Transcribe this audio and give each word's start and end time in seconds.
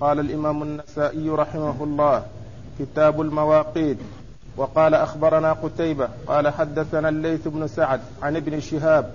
قال 0.00 0.20
الإمام 0.20 0.62
النسائي 0.62 1.30
رحمه 1.30 1.84
الله 1.84 2.22
كتاب 2.78 3.20
المواقيت. 3.20 3.98
وقال 4.56 4.94
أخبرنا 4.94 5.52
قتيبة 5.52 6.08
قال 6.26 6.48
حدثنا 6.48 7.08
الليث 7.08 7.48
بن 7.48 7.66
سعد 7.66 8.00
عن 8.22 8.36
ابن 8.36 8.60
شهاب 8.60 9.10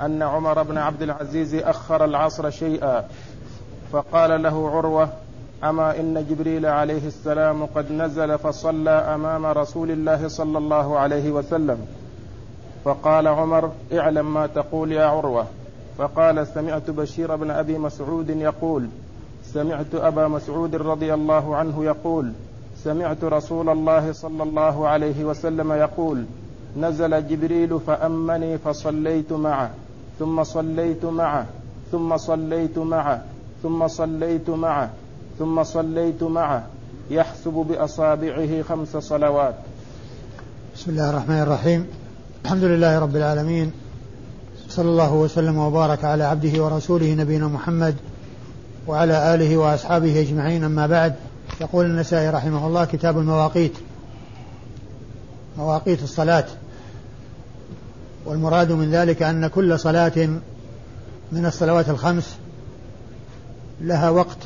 أن 0.00 0.22
عمر 0.22 0.62
بن 0.62 0.78
عبد 0.78 1.02
العزيز 1.02 1.54
أخر 1.54 2.04
العصر 2.04 2.50
شيئا 2.50 3.04
فقال 3.92 4.42
له 4.42 4.70
عروة 4.70 5.08
أما 5.64 6.00
إن 6.00 6.26
جبريل 6.30 6.66
عليه 6.66 7.06
السلام 7.06 7.66
قد 7.66 7.92
نزل 7.92 8.38
فصلى 8.38 8.90
أمام 8.90 9.46
رسول 9.46 9.90
الله 9.90 10.28
صلى 10.28 10.58
الله 10.58 10.98
عليه 10.98 11.30
وسلم. 11.30 11.86
فقال 12.84 13.28
عمر 13.28 13.72
اعلم 13.92 14.34
ما 14.34 14.46
تقول 14.46 14.92
يا 14.92 15.04
عروة. 15.04 15.46
فقال 15.98 16.46
سمعت 16.46 16.90
بشير 16.90 17.36
بن 17.36 17.50
أبي 17.50 17.78
مسعود 17.78 18.30
يقول 18.30 18.88
سمعت 19.54 19.94
أبا 19.94 20.28
مسعود 20.28 20.74
رضي 20.74 21.14
الله 21.14 21.56
عنه 21.56 21.84
يقول 21.84 22.32
سمعت 22.84 23.24
رسول 23.24 23.68
الله 23.68 24.12
صلى 24.12 24.42
الله 24.42 24.88
عليه 24.88 25.24
وسلم 25.24 25.72
يقول 25.72 26.24
نزل 26.76 27.28
جبريل 27.28 27.80
فأمني 27.86 28.58
فصليت 28.58 29.32
معه 29.32 29.70
ثم 30.18 30.44
صليت 30.44 31.04
معه 31.04 31.46
ثم 31.92 32.16
صليت 32.16 32.78
معه 32.78 33.22
ثم 33.62 33.88
صليت 33.88 34.50
معه 34.50 34.90
ثم 35.38 35.62
صليت 35.62 36.22
معه 36.22 36.66
يحسب 37.10 37.52
بأصابعه 37.52 38.62
خمس 38.62 38.96
صلوات. 38.96 39.54
بسم 40.76 40.90
الله 40.90 41.10
الرحمن 41.10 41.42
الرحيم. 41.42 41.86
الحمد 42.44 42.64
لله 42.64 42.98
رب 42.98 43.16
العالمين. 43.16 43.72
صلى 44.68 44.88
الله 44.88 45.14
وسلم 45.14 45.58
وبارك 45.58 46.04
على 46.04 46.24
عبده 46.24 46.64
ورسوله 46.64 47.14
نبينا 47.14 47.48
محمد 47.48 47.94
وعلى 48.86 49.34
آله 49.34 49.56
وأصحابه 49.56 50.20
أجمعين. 50.20 50.64
أما 50.64 50.86
بعد 50.86 51.14
يقول 51.60 51.86
النسائي 51.86 52.30
رحمه 52.30 52.66
الله 52.66 52.84
كتاب 52.84 53.18
المواقيت 53.18 53.72
مواقيت 55.58 56.02
الصلاة. 56.02 56.44
والمراد 58.24 58.72
من 58.72 58.90
ذلك 58.90 59.22
أن 59.22 59.46
كل 59.46 59.78
صلاة 59.78 60.28
من 61.32 61.46
الصلوات 61.46 61.88
الخمس 61.88 62.36
لها 63.80 64.10
وقت 64.10 64.38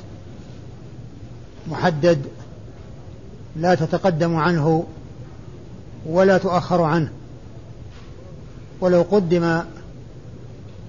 محدد 1.69 2.23
لا 3.57 3.75
تتقدم 3.75 4.37
عنه 4.37 4.85
ولا 6.07 6.39
تؤخر 6.39 6.83
عنه. 6.83 7.09
ولو 8.81 9.03
قدم 9.03 9.61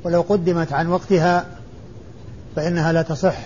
ولو 0.03 0.21
قدمت 0.21 0.73
عن 0.73 0.88
وقتها 0.88 1.56
فإنها 2.58 2.91
لا 2.91 3.02
تصح 3.02 3.38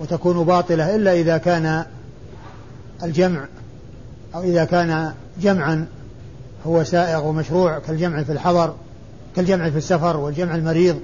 وتكون 0.00 0.44
باطلة 0.44 0.96
إلا 0.96 1.12
إذا 1.12 1.38
كان 1.38 1.84
الجمع 3.02 3.44
أو 4.34 4.42
إذا 4.42 4.64
كان 4.64 5.12
جمعا 5.40 5.86
هو 6.66 6.84
سائغ 6.84 7.26
ومشروع 7.26 7.78
كالجمع 7.78 8.22
في 8.22 8.32
الحضر 8.32 8.74
كالجمع 9.36 9.70
في 9.70 9.78
السفر 9.78 10.16
والجمع 10.16 10.54
المريض. 10.54 11.00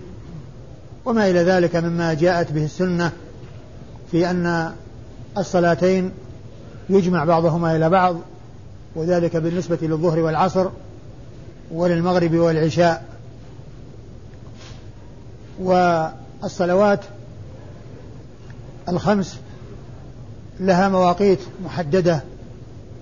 وما 1.04 1.30
إلى 1.30 1.38
ذلك 1.38 1.76
مما 1.76 2.14
جاءت 2.14 2.52
به 2.52 2.64
السنة 2.64 3.12
في 4.10 4.30
أن 4.30 4.72
الصلاتين 5.38 6.10
يجمع 6.90 7.24
بعضهما 7.24 7.76
إلى 7.76 7.90
بعض 7.90 8.16
وذلك 8.94 9.36
بالنسبة 9.36 9.78
للظهر 9.82 10.18
والعصر 10.18 10.68
وللمغرب 11.70 12.34
والعشاء. 12.34 13.04
والصلوات 16.42 17.00
الخمس 18.88 19.38
لها 20.60 20.88
مواقيت 20.88 21.38
محددة 21.64 22.20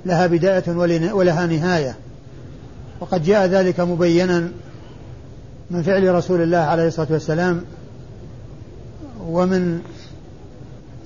لها 0.07 0.27
بداية 0.27 0.77
ولها 1.13 1.47
نهاية. 1.47 1.97
وقد 3.01 3.25
جاء 3.25 3.47
ذلك 3.47 3.81
مبينا 3.81 4.49
من 5.71 5.83
فعل 5.83 6.15
رسول 6.15 6.43
الله 6.43 6.59
عليه 6.59 6.87
الصلاة 6.87 7.09
والسلام 7.11 7.65
ومن 9.27 9.83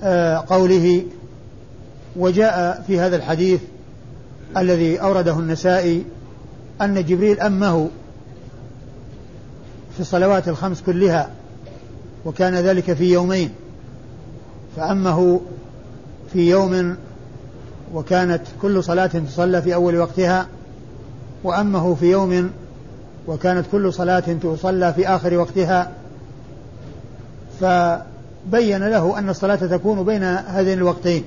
آه، 0.03 0.45
قوله 0.49 1.03
وجاء 2.15 2.83
في 2.87 2.99
هذا 2.99 3.15
الحديث 3.15 3.61
الذي 4.57 5.01
أورده 5.01 5.39
النسائي 5.39 6.03
أن 6.81 7.05
جبريل 7.05 7.39
أمه 7.39 7.89
في 9.93 9.99
الصلوات 9.99 10.47
الخمس 10.47 10.81
كلها 10.81 11.29
وكان 12.25 12.55
ذلك 12.55 12.93
في 12.93 13.13
يومين. 13.13 13.49
فأمه 14.75 15.41
في 16.33 16.49
يوم 16.49 16.97
وكانت 17.93 18.41
كل 18.61 18.83
صلاة 18.83 19.07
تصلى 19.07 19.61
في 19.61 19.73
أول 19.73 19.97
وقتها 19.97 20.47
وأمه 21.43 21.95
في 21.95 22.11
يوم 22.11 22.51
وكانت 23.27 23.65
كل 23.71 23.93
صلاة 23.93 24.19
تصلى 24.19 24.93
في 24.93 25.07
آخر 25.07 25.37
وقتها. 25.37 25.91
فبين 27.61 28.87
له 28.87 29.19
أن 29.19 29.29
الصلاة 29.29 29.55
تكون 29.55 30.03
بين 30.03 30.23
هذين 30.23 30.77
الوقتين 30.77 31.23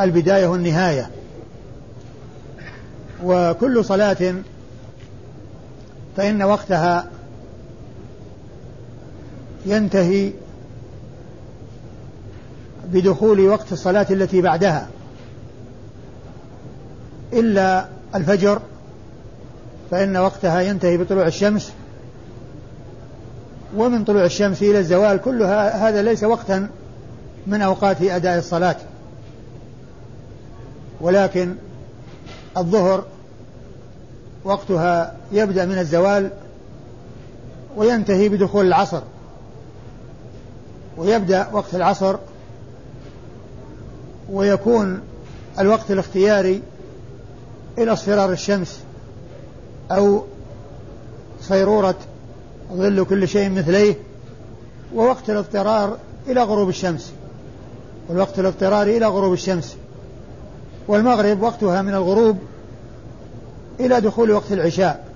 البداية 0.00 0.46
والنهاية. 0.46 1.10
وكل 3.24 3.84
صلاة 3.84 4.34
فإن 6.16 6.42
وقتها 6.42 7.06
ينتهي 9.66 10.32
بدخول 12.92 13.40
وقت 13.40 13.72
الصلاة 13.72 14.06
التي 14.10 14.40
بعدها. 14.40 14.88
إلا 17.32 17.88
الفجر 18.14 18.60
فإن 19.90 20.16
وقتها 20.16 20.60
ينتهي 20.60 20.96
بطلوع 20.96 21.26
الشمس. 21.26 21.72
ومن 23.76 24.04
طلوع 24.04 24.24
الشمس 24.24 24.62
إلى 24.62 24.78
الزوال 24.78 25.20
كل 25.20 25.42
هذا 25.42 26.02
ليس 26.02 26.24
وقتا 26.24 26.68
من 27.46 27.62
أوقات 27.62 28.02
أداء 28.02 28.38
الصلاة. 28.38 28.76
ولكن 31.00 31.54
الظهر 32.56 33.04
وقتها 34.44 35.16
يبدأ 35.32 35.66
من 35.66 35.78
الزوال 35.78 36.30
وينتهي 37.76 38.28
بدخول 38.28 38.66
العصر. 38.66 39.02
ويبدأ 40.96 41.48
وقت 41.52 41.74
العصر 41.74 42.16
ويكون 44.30 45.00
الوقت 45.58 45.90
الاختياري 45.90 46.62
إلى 47.78 47.92
اصفرار 47.92 48.32
الشمس 48.32 48.80
أو 49.90 50.24
صيرورة 51.40 51.94
ظل 52.72 53.04
كل 53.04 53.28
شيء 53.28 53.50
مثليه 53.50 53.94
ووقت 54.94 55.30
الاضطرار 55.30 55.96
إلى 56.26 56.42
غروب 56.42 56.68
الشمس 56.68 57.12
والوقت 58.08 58.38
الاضطراري 58.38 58.96
إلى 58.96 59.06
غروب 59.06 59.32
الشمس 59.32 59.76
والمغرب 60.88 61.42
وقتها 61.42 61.82
من 61.82 61.94
الغروب 61.94 62.38
إلى 63.80 64.00
دخول 64.00 64.30
وقت 64.30 64.52
العشاء 64.52 65.08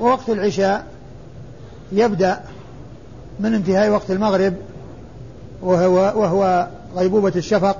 ووقت 0.00 0.28
العشاء 0.28 0.86
يبدأ 1.92 2.40
من 3.40 3.54
انتهاء 3.54 3.90
وقت 3.90 4.10
المغرب 4.10 4.54
وهو, 5.62 5.94
وهو 5.94 6.68
غيبوبة 6.96 7.32
الشفق 7.36 7.76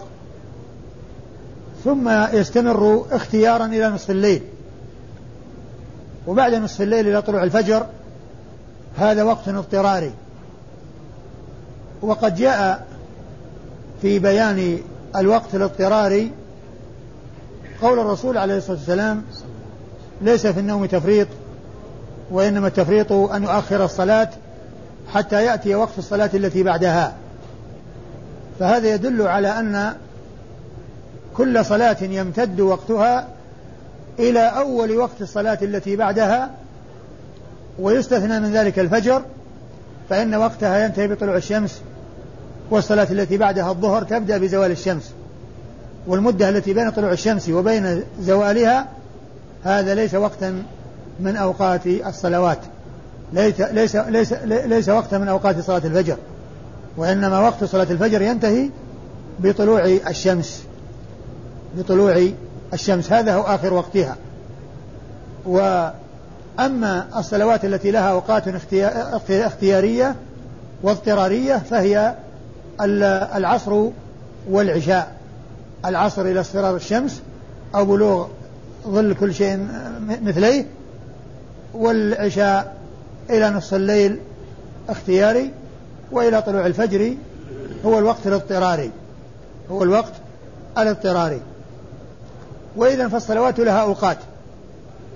ثم 1.84 2.08
يستمر 2.32 3.06
اختيارا 3.10 3.66
إلى 3.66 3.88
نصف 3.88 4.10
الليل. 4.10 4.42
وبعد 6.26 6.54
نصف 6.54 6.82
الليل 6.82 7.08
إلى 7.08 7.22
طلوع 7.22 7.42
الفجر 7.42 7.86
هذا 8.96 9.22
وقت 9.22 9.48
اضطراري. 9.48 10.12
وقد 12.02 12.34
جاء 12.34 12.86
في 14.02 14.18
بيان 14.18 14.78
الوقت 15.16 15.54
الاضطراري 15.54 16.30
قول 17.82 17.98
الرسول 17.98 18.38
عليه 18.38 18.56
الصلاة 18.56 18.76
والسلام 18.76 19.22
ليس 20.20 20.46
في 20.46 20.60
النوم 20.60 20.86
تفريط 20.86 21.28
وإنما 22.30 22.66
التفريط 22.66 23.12
أن 23.12 23.42
يؤخر 23.42 23.84
الصلاة 23.84 24.28
حتى 25.14 25.44
يأتي 25.44 25.74
وقت 25.74 25.98
الصلاة 25.98 26.30
التي 26.34 26.62
بعدها. 26.62 27.14
فهذا 28.58 28.94
يدل 28.94 29.22
على 29.22 29.48
أن 29.48 29.94
كل 31.36 31.64
صلاة 31.64 31.96
يمتد 32.00 32.60
وقتها 32.60 33.28
إلى 34.18 34.40
أول 34.40 34.96
وقت 34.96 35.20
الصلاة 35.20 35.58
التي 35.62 35.96
بعدها 35.96 36.50
ويستثنى 37.78 38.40
من 38.40 38.52
ذلك 38.52 38.78
الفجر 38.78 39.22
فإن 40.10 40.34
وقتها 40.34 40.84
ينتهي 40.84 41.08
بطلوع 41.08 41.36
الشمس 41.36 41.80
والصلاة 42.70 43.06
التي 43.10 43.36
بعدها 43.36 43.70
الظهر 43.70 44.02
تبدأ 44.02 44.38
بزوال 44.38 44.70
الشمس. 44.70 45.12
والمدة 46.06 46.48
التي 46.48 46.74
بين 46.74 46.90
طلوع 46.90 47.12
الشمس 47.12 47.48
وبين 47.48 48.02
زوالها 48.20 48.86
هذا 49.64 49.94
ليس 49.94 50.14
وقتا 50.14 50.62
من 51.20 51.36
أوقات 51.36 51.86
الصلوات. 51.86 52.58
ليس 53.32 53.60
ليس 53.60 53.96
ليس 53.96 54.32
ليس 54.42 54.88
وقتا 54.88 55.18
من 55.18 55.28
أوقات 55.28 55.60
صلاة 55.60 55.82
الفجر 55.84 56.16
وإنما 56.96 57.38
وقت 57.40 57.64
صلاة 57.64 57.86
الفجر 57.90 58.22
ينتهي 58.22 58.70
بطلوع 59.38 59.84
الشمس 59.84 60.62
بطلوع 61.76 62.28
الشمس. 62.72 63.12
هذا 63.12 63.34
هو 63.34 63.42
آخر 63.42 63.74
وقتها. 63.74 64.16
وأما 65.46 67.06
الصلوات 67.16 67.64
التي 67.64 67.90
لها 67.90 68.10
أوقات 68.10 68.44
اختيارية 69.30 70.14
واضطرارية 70.82 71.56
فهي 71.56 72.14
العصر 73.36 73.84
والعشاء. 74.50 75.12
العصر 75.84 76.22
إلى 76.22 76.40
اصفرار 76.40 76.76
الشمس 76.76 77.22
أو 77.74 77.84
بلوغ 77.84 78.26
ظل 78.88 79.14
كل 79.14 79.34
شيء 79.34 79.66
مثليه 80.22 80.66
والعشاء 81.74 82.79
إلى 83.30 83.50
نصف 83.50 83.74
الليل 83.74 84.18
اختياري 84.88 85.50
وإلى 86.12 86.42
طلوع 86.42 86.66
الفجر 86.66 87.14
هو 87.84 87.98
الوقت 87.98 88.26
الاضطراري. 88.26 88.90
هو 89.70 89.82
الوقت 89.82 90.12
الاضطراري. 90.78 91.40
وإذا 92.76 93.08
فالصلوات 93.08 93.58
لها 93.58 93.80
أوقات. 93.80 94.18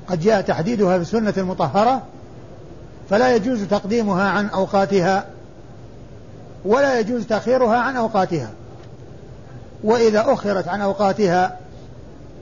قد 0.09 0.21
جاء 0.21 0.41
تحديدها 0.41 0.97
في 0.97 1.03
السنة 1.03 1.35
المطهرة 1.37 2.03
فلا 3.11 3.35
يجوز 3.37 3.63
تقديمها 3.63 4.25
عن 4.29 4.49
أوقاتها 4.49 5.27
ولا 6.65 7.01
يجوز 7.01 7.27
تأخيرها 7.27 7.77
عن 7.77 7.97
أوقاتها. 7.97 8.51
وإذا 9.85 10.25
أخرت 10.33 10.69
عن 10.69 10.81
أوقاتها 10.81 11.59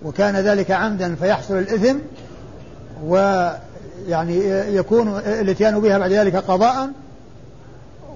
وكان 0.05 0.37
ذلك 0.37 0.71
عمدا 0.71 1.15
فيحصل 1.15 1.59
الإثم 1.59 1.97
ويعني 4.07 4.39
يكون 4.77 5.09
الاتيان 5.19 5.81
بها 5.81 5.99
بعد 5.99 6.13
ذلك 6.13 6.37
قضاء 6.37 6.91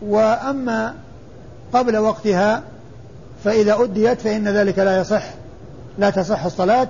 وأما 0.03 0.95
قبل 1.73 1.97
وقتها 1.97 2.63
فإذا 3.45 3.77
أديت 3.83 4.21
فإن 4.21 4.49
ذلك 4.49 4.79
لا 4.79 5.01
يصح 5.01 5.25
لا 5.99 6.11
تصح 6.11 6.45
الصلاة 6.45 6.89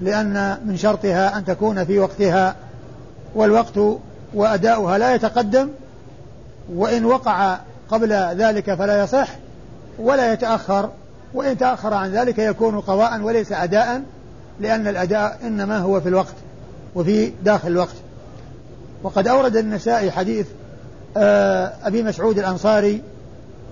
لأن 0.00 0.58
من 0.64 0.76
شرطها 0.76 1.38
أن 1.38 1.44
تكون 1.44 1.84
في 1.84 1.98
وقتها 1.98 2.54
والوقت 3.34 3.80
وأداؤها 4.34 4.98
لا 4.98 5.14
يتقدم 5.14 5.68
وإن 6.74 7.04
وقع 7.04 7.58
قبل 7.90 8.12
ذلك 8.12 8.74
فلا 8.74 9.02
يصح 9.02 9.28
ولا 9.98 10.32
يتأخر 10.32 10.90
وإن 11.34 11.58
تأخر 11.58 11.94
عن 11.94 12.10
ذلك 12.10 12.38
يكون 12.38 12.80
قضاء 12.80 13.20
وليس 13.20 13.52
أداء 13.52 14.02
لأن 14.60 14.86
الأداء 14.88 15.38
إنما 15.42 15.78
هو 15.78 16.00
في 16.00 16.08
الوقت. 16.08 16.34
وفي 16.98 17.32
داخل 17.44 17.68
الوقت. 17.68 17.94
وقد 19.02 19.28
أورد 19.28 19.56
النسائي 19.56 20.10
حديث 20.10 20.46
آه، 21.16 21.72
أبي 21.84 22.02
مسعود 22.02 22.38
الأنصاري 22.38 23.02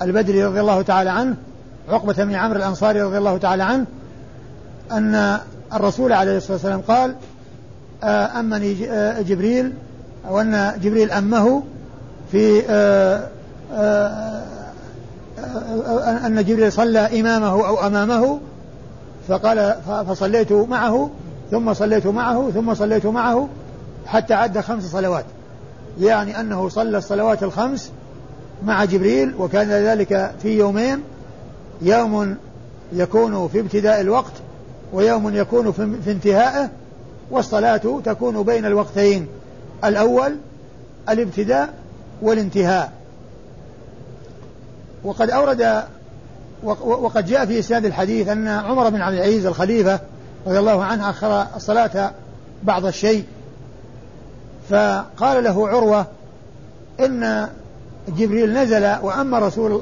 البدري 0.02 0.44
رضي 0.44 0.60
الله 0.60 0.82
تعالى 0.82 1.10
عنه 1.10 1.36
عقبة 1.88 2.24
بن 2.24 2.34
عمرو 2.34 2.58
الأنصاري 2.58 3.02
رضي 3.02 3.18
الله 3.18 3.38
تعالى 3.38 3.62
عنه 3.62 3.86
أن 4.92 5.38
الرسول 5.74 6.12
عليه 6.12 6.36
الصلاة 6.36 6.52
والسلام 6.52 6.80
قال 6.80 7.14
آه، 8.02 8.40
أمني 8.40 8.90
آه، 8.90 9.20
جبريل 9.20 9.72
أو 10.28 10.40
أن 10.40 10.72
جبريل 10.82 11.10
أمه 11.10 11.62
في 12.32 12.62
أن 16.26 16.44
جبريل 16.44 16.72
صلى 16.72 17.20
إمامه 17.20 17.68
أو 17.68 17.86
أمامه 17.86 18.40
فقال 19.28 19.76
فصليت 20.08 20.52
معه 20.52 21.10
ثم 21.50 21.74
صليت 21.74 22.06
معه 22.06 22.50
ثم 22.54 22.74
صليت 22.74 23.06
معه 23.06 23.48
حتى 24.06 24.34
عد 24.34 24.60
خمس 24.60 24.84
صلوات. 24.84 25.24
يعني 26.00 26.40
أنه 26.40 26.68
صلى 26.68 26.98
الصلوات 26.98 27.42
الخمس 27.42 27.90
مع 28.64 28.84
جبريل 28.84 29.34
وكان 29.38 29.68
ذلك 29.68 30.34
في 30.42 30.58
يومين 30.58 31.02
يوم 31.82 32.36
يكون 32.92 33.48
في 33.48 33.60
ابتداء 33.60 34.00
الوقت 34.00 34.32
ويوم 34.92 35.34
يكون 35.34 35.72
في 36.04 36.12
انتهائه 36.12 36.70
والصلاة 37.30 38.00
تكون 38.04 38.42
بين 38.42 38.66
الوقتين 38.66 39.26
الأول 39.84 40.36
الابتداء 41.08 41.74
والانتهاء. 42.22 42.92
وقد 45.04 45.30
أورد 45.30 45.82
وقد 46.84 47.26
جاء 47.26 47.46
في 47.46 47.58
إسناد 47.58 47.84
الحديث 47.84 48.28
أن 48.28 48.48
عمر 48.48 48.88
بن 48.88 49.00
عبد 49.00 49.16
العزيز 49.16 49.46
الخليفة 49.46 50.00
رضي 50.46 50.58
الله 50.58 50.84
عنه 50.84 51.10
أخر 51.10 51.46
الصلاة 51.56 52.10
بعض 52.62 52.86
الشيء 52.86 53.24
فقال 54.70 55.44
له 55.44 55.68
عروة 55.68 56.06
إن 57.00 57.48
جبريل 58.08 58.54
نزل 58.54 58.96
وأما 59.02 59.38
رسول 59.38 59.72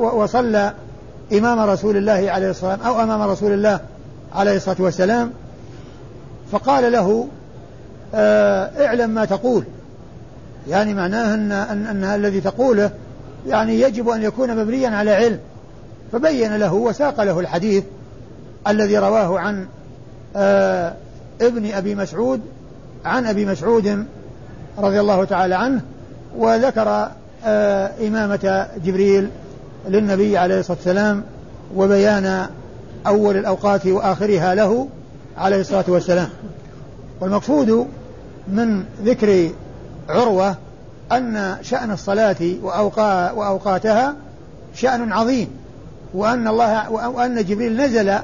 وصلى 0.00 0.72
إمام 1.32 1.60
رسول 1.60 1.96
الله 1.96 2.30
عليه 2.30 2.50
الصلاة 2.50 2.70
والسلام 2.70 2.94
أو 2.94 3.02
أمام 3.02 3.22
رسول 3.22 3.52
الله 3.52 3.80
عليه 4.34 4.56
الصلاة 4.56 4.76
والسلام 4.78 5.32
فقال 6.52 6.92
له 6.92 7.28
آه، 8.14 8.86
اعلم 8.86 9.10
ما 9.10 9.24
تقول. 9.24 9.64
يعني 10.68 10.94
معناه 10.94 11.34
أن, 11.34 11.52
أن, 11.52 11.86
أن 11.86 12.04
الذي 12.04 12.40
تقوله 12.40 12.90
يعني 13.46 13.80
يجب 13.80 14.08
أن 14.08 14.22
يكون 14.22 14.56
مبنيا 14.56 14.90
على 14.90 15.10
علم. 15.10 15.38
فبين 16.12 16.56
له 16.56 16.74
وساق 16.74 17.22
له 17.22 17.40
الحديث 17.40 17.84
الذي 18.68 18.98
رواه 18.98 19.38
عن 19.38 19.66
آه 20.36 20.94
ابن 21.40 21.72
أبي 21.72 21.94
مسعود 21.94 22.40
عن 23.04 23.26
أبي 23.26 23.46
مسعود 23.46 24.06
رضي 24.78 25.00
الله 25.00 25.24
تعالى 25.24 25.54
عنه 25.54 25.80
وذكر 26.36 27.08
آه 27.44 27.92
إمامة 28.08 28.68
جبريل 28.84 29.30
للنبي 29.88 30.38
عليه 30.38 30.60
الصلاة 30.60 30.76
والسلام 30.76 31.22
وبيان 31.76 32.46
أول 33.06 33.36
الأوقات 33.36 33.86
وآخرها 33.86 34.54
له 34.54 34.88
عليه 35.38 35.60
الصلاة 35.60 35.84
والسلام. 35.88 36.28
والمقصود 37.20 37.86
من 38.48 38.84
ذكر 39.04 39.50
عروة 40.08 40.56
أن 41.12 41.56
شأن 41.62 41.90
الصلاة 41.90 42.36
وأوقا 42.62 43.30
وأوقاتها 43.32 44.14
شأن 44.74 45.12
عظيم 45.12 45.48
وأن 46.14 46.48
الله 46.48 46.90
وأن 46.90 47.44
جبريل 47.44 47.76
نزل 47.76 48.18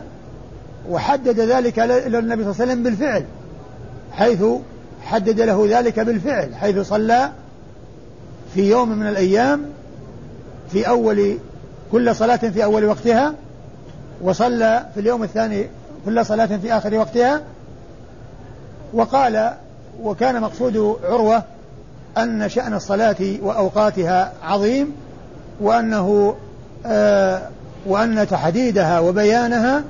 وحدد 0.90 1.40
ذلك 1.40 1.79
للنبي 1.79 2.12
صلى 2.12 2.25
الله 2.25 2.32
عليه 2.38 2.49
وسلم 2.49 2.82
بالفعل 2.82 3.25
حيث 4.12 4.44
حدد 5.02 5.40
له 5.40 5.67
ذلك 5.69 6.00
بالفعل 6.00 6.55
حيث 6.55 6.79
صلى 6.79 7.31
في 8.55 8.70
يوم 8.70 8.88
من 8.88 9.06
الأيام 9.06 9.64
في 10.73 10.88
أول 10.88 11.38
كل 11.93 12.17
صلاة 12.17 12.37
في 12.37 12.64
أول 12.64 12.84
وقتها 12.84 13.34
وصلى 14.22 14.86
في 14.94 15.01
اليوم 15.01 15.22
الثاني 15.22 15.67
كل 16.05 16.27
صلاة 16.27 16.46
في 16.46 16.72
آخر 16.72 16.94
وقتها. 16.94 17.41
وقال 18.93 19.53
وكان 20.03 20.41
مقصود 20.41 20.96
عروة 21.05 21.43
أن 22.19 22.48
شأن 22.48 22.74
الصلاة 22.74 23.17
وأوقاتها 23.43 24.32
عظيم 24.43 24.93
وأنه 25.60 26.36
آه 26.86 27.48
وأن 27.86 28.27
تحديدها 28.29 29.01
وبيانها 29.01 29.82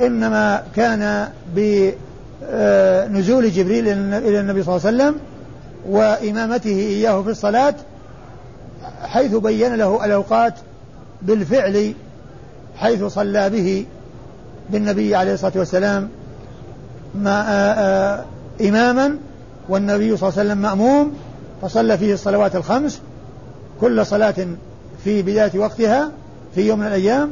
إنما 0.00 0.62
كان 0.76 1.28
بنزول 1.54 3.50
جبريل 3.50 3.88
إلى 3.88 4.40
النبي 4.40 4.62
صلى 4.62 4.76
الله 4.76 4.86
عليه 4.86 4.96
وسلم 4.96 5.20
وإمامته 5.88 6.70
إياه 6.70 7.22
في 7.22 7.30
الصلاة 7.30 7.74
حيث 9.02 9.34
بين 9.34 9.74
له 9.74 10.04
الأوقات 10.04 10.54
بالفعل 11.22 11.94
حيث 12.76 13.04
صلى 13.04 13.50
به 13.50 13.86
بالنبي 14.70 15.14
عليه 15.14 15.34
الصلاة 15.34 15.52
والسلام 15.56 16.08
ما 17.14 18.24
إماما 18.60 19.16
والنبي 19.68 20.16
صلى 20.16 20.28
الله 20.28 20.40
عليه 20.40 20.50
وسلم 20.50 20.58
مأموم 20.58 21.12
فصلى 21.62 21.98
فيه 21.98 22.14
الصلوات 22.14 22.56
الخمس 22.56 23.00
كل 23.80 24.06
صلاة 24.06 24.34
في 25.04 25.22
بداية 25.22 25.58
وقتها 25.58 26.10
في 26.54 26.60
يوم 26.68 26.78
من 26.78 26.86
الأيام 26.86 27.30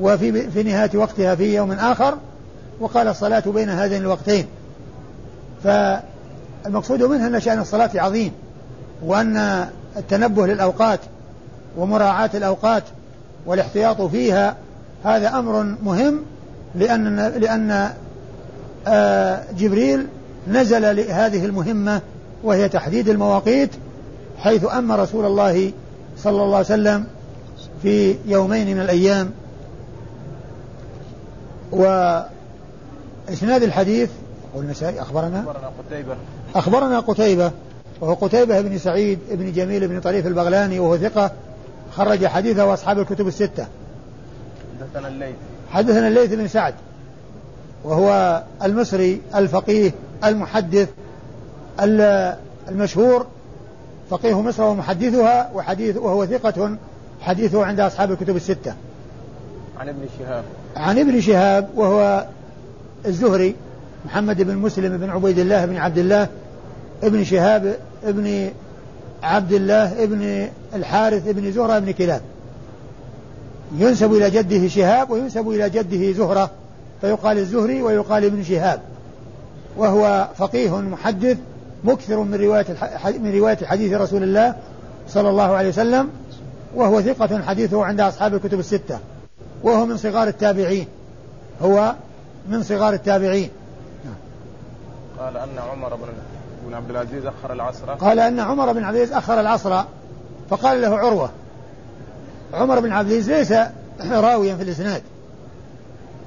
وفي 0.00 0.50
في 0.50 0.62
نهاية 0.62 0.90
وقتها 0.94 1.34
في 1.34 1.54
يوم 1.54 1.72
آخر 1.72 2.18
وقال 2.80 3.08
الصلاة 3.08 3.42
بين 3.46 3.68
هذين 3.68 4.02
الوقتين. 4.02 4.46
فالمقصود 5.64 7.02
منها 7.02 7.26
أن 7.26 7.40
شأن 7.40 7.58
الصلاة 7.58 7.90
عظيم 7.94 8.32
وأن 9.02 9.66
التنبه 9.96 10.46
للأوقات 10.46 11.00
ومراعاة 11.76 12.30
الأوقات 12.34 12.82
والاحتياط 13.46 14.02
فيها 14.02 14.56
هذا 15.04 15.38
أمر 15.38 15.62
مهم 15.82 16.22
لأن 16.74 17.16
لأن 17.16 17.90
آه، 18.86 19.42
جبريل 19.58 20.06
نزل 20.48 20.96
لهذه 20.96 21.44
المهمة 21.44 22.00
وهي 22.44 22.68
تحديد 22.68 23.08
المواقيت 23.08 23.70
حيث 24.38 24.64
أما 24.74 24.96
رسول 24.96 25.26
الله 25.26 25.72
صلى 26.18 26.42
الله 26.42 26.56
عليه 26.56 26.66
وسلم 26.66 27.04
في 27.82 28.16
يومين 28.26 28.76
من 28.76 28.82
الأيام 28.82 29.30
وإسناد 31.72 33.62
الحديث 33.62 34.10
يقول 34.52 34.64
النسائي 34.64 35.02
أخبرنا؟ 35.02 35.40
أخبرنا 35.40 35.72
قتيبة. 35.88 36.16
أخبرنا 36.54 37.00
قتيبة 37.00 37.50
وهو 38.00 38.14
قتيبة 38.14 38.60
بن 38.60 38.78
سعيد 38.78 39.18
بن 39.30 39.52
جميل 39.52 39.88
بن 39.88 40.00
طريف 40.00 40.26
البغلاني 40.26 40.78
وهو 40.78 40.96
ثقة 40.96 41.30
خرج 41.96 42.26
حديثه 42.26 42.74
أصحاب 42.74 42.98
الكتب 42.98 43.28
الستة. 43.28 43.66
حدثنا 44.80 45.08
الليث. 45.08 45.34
حدثنا 45.70 46.08
الليث 46.08 46.34
بن 46.34 46.48
سعد 46.48 46.74
وهو 47.84 48.42
المصري 48.62 49.20
الفقيه 49.34 49.92
المحدث 50.24 50.88
المشهور 52.68 53.26
فقيه 54.10 54.42
مصر 54.42 54.62
ومحدثها 54.62 55.50
وحديث 55.54 55.96
وهو 55.96 56.26
ثقة 56.26 56.76
حديثه 57.20 57.64
عند 57.64 57.80
أصحاب 57.80 58.12
الكتب 58.12 58.36
الستة. 58.36 58.74
عن 59.80 59.88
ابن 59.88 60.06
شهاب. 60.18 60.44
عن 60.76 60.98
ابن 60.98 61.20
شهاب 61.20 61.68
وهو 61.76 62.26
الزهري 63.06 63.54
محمد 64.06 64.42
بن 64.42 64.56
مسلم 64.56 64.96
بن 64.96 65.10
عبيد 65.10 65.38
الله 65.38 65.66
بن 65.66 65.76
عبد 65.76 65.98
الله 65.98 66.28
ابن 67.02 67.24
شهاب 67.24 67.76
ابن 68.04 68.50
عبد 69.22 69.52
الله 69.52 70.02
ابن 70.02 70.48
الحارث 70.74 71.28
ابن 71.28 71.52
زهرة 71.52 71.76
ابن 71.76 71.92
كلاب. 71.92 72.20
ينسب 73.78 74.12
إلى 74.12 74.30
جده 74.30 74.68
شهاب 74.68 75.10
وينسب 75.10 75.48
إلى 75.48 75.70
جده 75.70 76.12
زهرة 76.12 76.50
فيقال 77.00 77.38
الزهري 77.38 77.82
ويقال 77.82 78.24
ابن 78.24 78.44
شهاب. 78.44 78.80
وهو 79.76 80.28
فقيه 80.36 80.80
محدث 80.80 81.38
مكثر 81.84 82.22
من 82.22 82.34
رواية 82.34 82.66
من 83.18 83.34
رواية 83.34 83.58
حديث 83.64 83.92
رسول 83.92 84.22
الله 84.22 84.54
صلى 85.08 85.28
الله 85.28 85.56
عليه 85.56 85.68
وسلم 85.68 86.08
وهو 86.74 87.00
ثقة 87.00 87.42
حديثه 87.42 87.84
عند 87.84 88.00
أصحاب 88.00 88.34
الكتب 88.34 88.58
الستة. 88.58 88.98
وهو 89.66 89.86
من 89.86 89.96
صغار 89.96 90.28
التابعين. 90.28 90.86
هو 91.62 91.94
من 92.48 92.62
صغار 92.62 92.92
التابعين. 92.92 93.50
قال 95.18 95.36
أن 95.36 95.58
عمر 95.70 95.94
بن 95.94 96.06
بن 96.66 96.74
عبد 96.74 96.90
العزيز 96.90 97.26
أخر 97.26 97.52
العصر. 97.52 97.94
قال 97.94 98.18
أن 98.18 98.40
عمر 98.40 98.72
بن 98.72 98.84
عبد 98.84 98.96
العزيز 98.96 99.12
أخر 99.12 99.40
العصر. 99.40 99.82
فقال 100.50 100.82
له 100.82 100.98
عروة 100.98 101.30
عمر 102.54 102.80
بن 102.80 102.92
عبد 102.92 103.10
العزيز 103.10 103.30
ليس 103.30 103.52
راويا 104.10 104.56
في 104.56 104.62
الإسناد. 104.62 105.02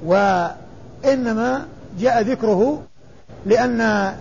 وإنما 0.04 1.66
جاء 2.00 2.22
ذكره 2.22 2.82
لأن 3.46 4.12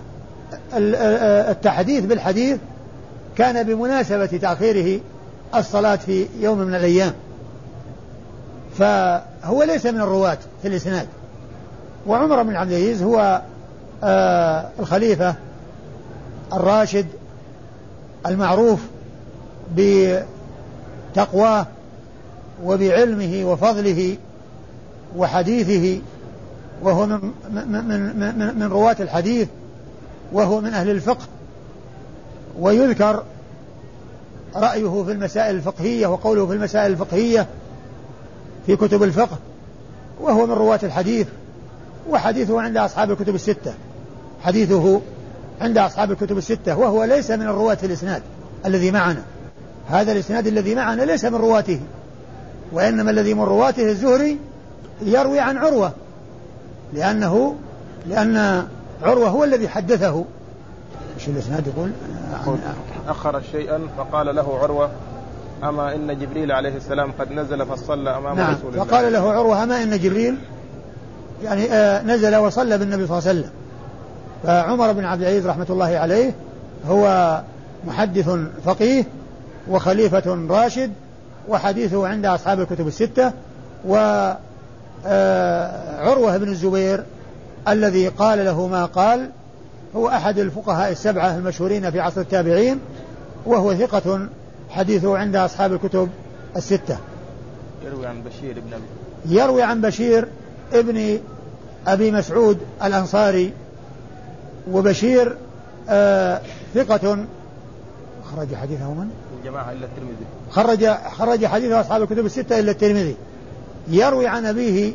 التحديث 0.73 2.05
بالحديث 2.05 2.57
كان 3.37 3.63
بمناسبة 3.63 4.25
تأخيره 4.25 5.01
الصلاة 5.55 5.95
في 5.95 6.27
يوم 6.39 6.57
من 6.57 6.75
الأيام. 6.75 7.13
فهو 8.79 9.63
ليس 9.63 9.85
من 9.85 10.01
الرواة 10.01 10.37
في 10.61 10.67
الإسناد. 10.67 11.07
وعمر 12.07 12.43
بن 12.43 12.55
عبد 12.55 12.71
العزيز 12.71 13.03
هو 13.03 13.41
آه 14.03 14.69
الخليفة 14.79 15.35
الراشد 16.53 17.05
المعروف 18.27 18.79
بتقواه 21.15 21.65
وبعلمه 22.63 23.45
وفضله 23.45 24.17
وحديثه 25.17 26.01
وهو 26.81 27.05
من 27.05 27.19
من 27.53 27.87
من, 28.19 28.59
من 28.59 28.67
رواة 28.71 28.95
الحديث 28.99 29.47
وهو 30.33 30.61
من 30.61 30.73
أهل 30.73 30.89
الفقه 30.89 31.25
ويذكر 32.59 33.23
رأيه 34.55 35.03
في 35.03 35.11
المسائل 35.11 35.55
الفقهية 35.55 36.07
وقوله 36.07 36.47
في 36.47 36.53
المسائل 36.53 36.91
الفقهية 36.91 37.47
في 38.65 38.75
كتب 38.75 39.03
الفقه 39.03 39.37
وهو 40.21 40.45
من 40.45 40.53
رواة 40.53 40.79
الحديث 40.83 41.27
وحديثه 42.09 42.61
عند 42.61 42.77
أصحاب 42.77 43.11
الكتب 43.11 43.35
الستة. 43.35 43.73
حديثه 44.41 45.01
عند 45.61 45.77
أصحاب 45.77 46.11
الكتب 46.11 46.37
الستة 46.37 46.77
وهو 46.77 47.03
ليس 47.03 47.31
من 47.31 47.47
الرواة 47.47 47.77
الإسناد 47.83 48.21
الذي 48.65 48.91
معنا. 48.91 49.21
هذا 49.89 50.11
الإسناد 50.11 50.47
الذي 50.47 50.75
معنا 50.75 51.01
ليس 51.01 51.25
من 51.25 51.35
رواته 51.35 51.79
وإنما 52.71 53.11
الذي 53.11 53.33
من 53.33 53.41
رواته 53.41 53.89
الزهري 53.89 54.37
يروي 55.01 55.39
عن 55.39 55.57
عروة. 55.57 55.91
لأنه 56.93 57.55
لأن 58.07 58.67
عروة 59.01 59.29
هو 59.29 59.43
الذي 59.43 59.69
حدثه. 59.69 60.25
إيش 61.15 61.27
الإسناد 61.27 61.67
يقول؟ 61.67 61.91
أخر 63.07 63.41
شيئا 63.51 63.81
فقال 63.97 64.35
له 64.35 64.59
عروة 64.61 64.91
أما 65.63 65.95
إن 65.95 66.19
جبريل 66.19 66.51
عليه 66.51 66.77
السلام 66.77 67.11
قد 67.19 67.31
نزل 67.31 67.65
فصلى 67.65 68.17
أمام 68.17 68.37
نعم. 68.37 68.55
رسول 68.55 68.73
الله. 68.73 68.85
فقال 68.85 69.13
له 69.13 69.31
عروة 69.31 69.63
أما 69.63 69.83
إن 69.83 69.99
جبريل؟ 69.99 70.37
يعني 71.43 71.71
آه 71.73 72.03
نزل 72.03 72.35
وصلى 72.35 72.77
بالنبي 72.77 73.07
صلى 73.07 73.17
الله 73.17 73.29
عليه 73.29 73.39
وسلم. 73.39 73.51
فعمر 74.43 74.91
بن 74.91 75.05
عبد 75.05 75.21
العزيز 75.21 75.47
رحمة 75.47 75.65
الله 75.69 75.97
عليه 75.97 76.31
هو 76.87 77.41
محدث 77.87 78.29
فقيه 78.65 79.05
وخليفة 79.69 80.47
راشد 80.49 80.91
وحديثه 81.47 82.07
عند 82.07 82.25
أصحاب 82.25 82.59
الكتب 82.59 82.87
الستة 82.87 83.31
وعروة 83.87 84.37
آه 85.05 86.37
بن 86.37 86.49
الزبير 86.49 87.03
الذي 87.67 88.07
قال 88.07 88.45
له 88.45 88.67
ما 88.67 88.85
قال. 88.85 89.29
هو 89.95 90.07
أحد 90.07 90.39
الفقهاء 90.39 90.91
السبعة 90.91 91.35
المشهورين 91.37 91.91
في 91.91 91.99
عصر 91.99 92.21
التابعين 92.21 92.79
وهو 93.45 93.75
ثقة 93.75 94.27
حديثه 94.69 95.17
عند 95.17 95.35
أصحاب 95.35 95.73
الكتب 95.73 96.09
الستة. 96.55 96.97
يروي 97.85 98.05
عن 98.05 98.23
بشير 98.23 98.57
ابن 98.57 98.73
أبي 98.73 99.35
يروي 99.35 99.63
عن 99.63 99.81
بشير 99.81 100.27
ابن 100.73 101.19
أبي 101.87 102.11
مسعود 102.11 102.57
الأنصاري 102.83 103.53
وبشير 104.71 105.37
آه 105.89 106.41
ثقة. 106.73 107.25
خرج 108.35 108.55
حديثه 108.55 108.93
من؟ 108.93 109.09
الجماعة 109.39 109.71
إلا 109.71 109.85
الترمذي. 109.85 110.25
خرج 110.51 110.87
خرج 111.11 111.45
حديثه 111.45 111.81
أصحاب 111.81 112.01
الكتب 112.01 112.25
الستة 112.25 112.59
إلا 112.59 112.71
الترمذي. 112.71 113.15
يروي 113.87 114.27
عن 114.27 114.45
أبيه 114.45 114.93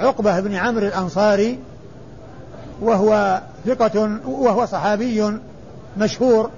عقبة 0.00 0.40
بن 0.40 0.54
عمرو 0.54 0.86
الأنصاري 0.86 1.58
وهو 2.82 3.40
ثقة 3.66 4.18
وهو 4.26 4.66
صحابي 4.66 5.38
مشهور. 5.98 6.50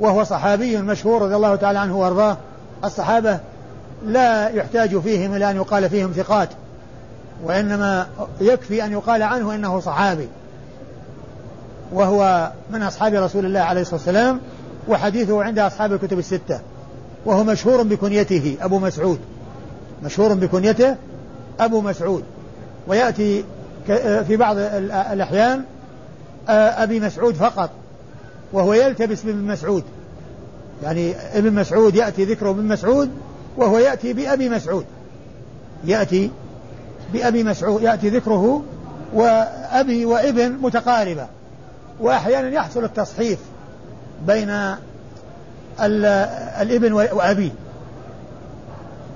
وهو 0.00 0.24
صحابي 0.24 0.76
مشهور 0.76 1.22
رضي 1.22 1.36
الله 1.36 1.56
تعالى 1.56 1.78
عنه 1.78 1.98
وأرضاه. 1.98 2.36
الصحابة 2.84 3.38
لا 4.06 4.48
يحتاج 4.48 4.98
فيهم 4.98 5.34
إلى 5.34 5.50
أن 5.50 5.56
يقال 5.56 5.90
فيهم 5.90 6.12
ثقات 6.12 6.48
وإنما 7.44 8.06
يكفي 8.40 8.84
أن 8.84 8.92
يقال 8.92 9.22
عنه 9.22 9.54
إنه 9.54 9.80
صحابي. 9.80 10.28
وهو 11.92 12.52
من 12.70 12.82
أصحاب 12.82 13.14
رسول 13.14 13.46
الله 13.46 13.60
عليه 13.60 13.80
الصلاة 13.80 13.96
والسلام 13.96 14.40
وحديثه 14.88 15.44
عند 15.44 15.58
أصحاب 15.58 15.92
الكتب 15.92 16.18
الستة. 16.18 16.60
وهو 17.26 17.44
مشهور 17.44 17.82
بكنيته 17.82 18.56
أبو 18.60 18.78
مسعود. 18.78 19.18
مشهور 20.04 20.34
بكنيته 20.34 20.96
أبو 21.60 21.80
مسعود. 21.80 22.24
ويأتي 22.86 23.44
في 24.26 24.36
بعض 24.36 24.56
الأحيان 25.12 25.62
أبي 26.48 27.00
مسعود 27.00 27.34
فقط. 27.34 27.70
وهو 28.52 28.74
يلتبس 28.74 29.22
بابن 29.22 29.42
مسعود. 29.42 29.84
يعني 30.82 31.14
ابن 31.34 31.52
مسعود 31.52 31.94
يأتي 31.94 32.24
ذكره 32.24 32.50
ابن 32.50 32.64
مسعود 32.64 33.10
وهو 33.56 33.78
يأتي 33.78 34.12
بأبي 34.12 34.48
مسعود. 34.48 34.84
يأتي 35.84 36.30
بأبي 37.12 37.44
مسعود 37.44 37.82
يأتي 37.82 38.10
ذكره 38.10 38.62
وأبي 39.14 40.04
وابن 40.04 40.52
متقاربة. 40.52 41.26
وأحيانا 42.00 42.48
يحصل 42.48 42.84
التصحيف 42.84 43.38
بين 44.26 44.74
الابن 46.60 46.92
وأبيه 46.92 47.50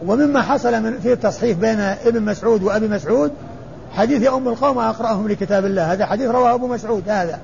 ومما 0.06 0.42
حصل 0.42 0.82
من 0.82 1.00
في 1.00 1.12
التصحيف 1.12 1.58
بين 1.58 1.80
ابن 1.80 2.22
مسعود 2.22 2.62
وأبي 2.62 2.88
مسعود 2.88 3.32
حديث 3.92 4.22
يا 4.22 4.36
أم 4.36 4.48
القوم 4.48 4.78
أقرأهم 4.78 5.28
لكتاب 5.28 5.66
الله. 5.66 5.92
هذا 5.92 6.06
حديث 6.06 6.30
رواه 6.30 6.54
أبو 6.54 6.66
مسعود 6.66 7.08
هذا. 7.08 7.38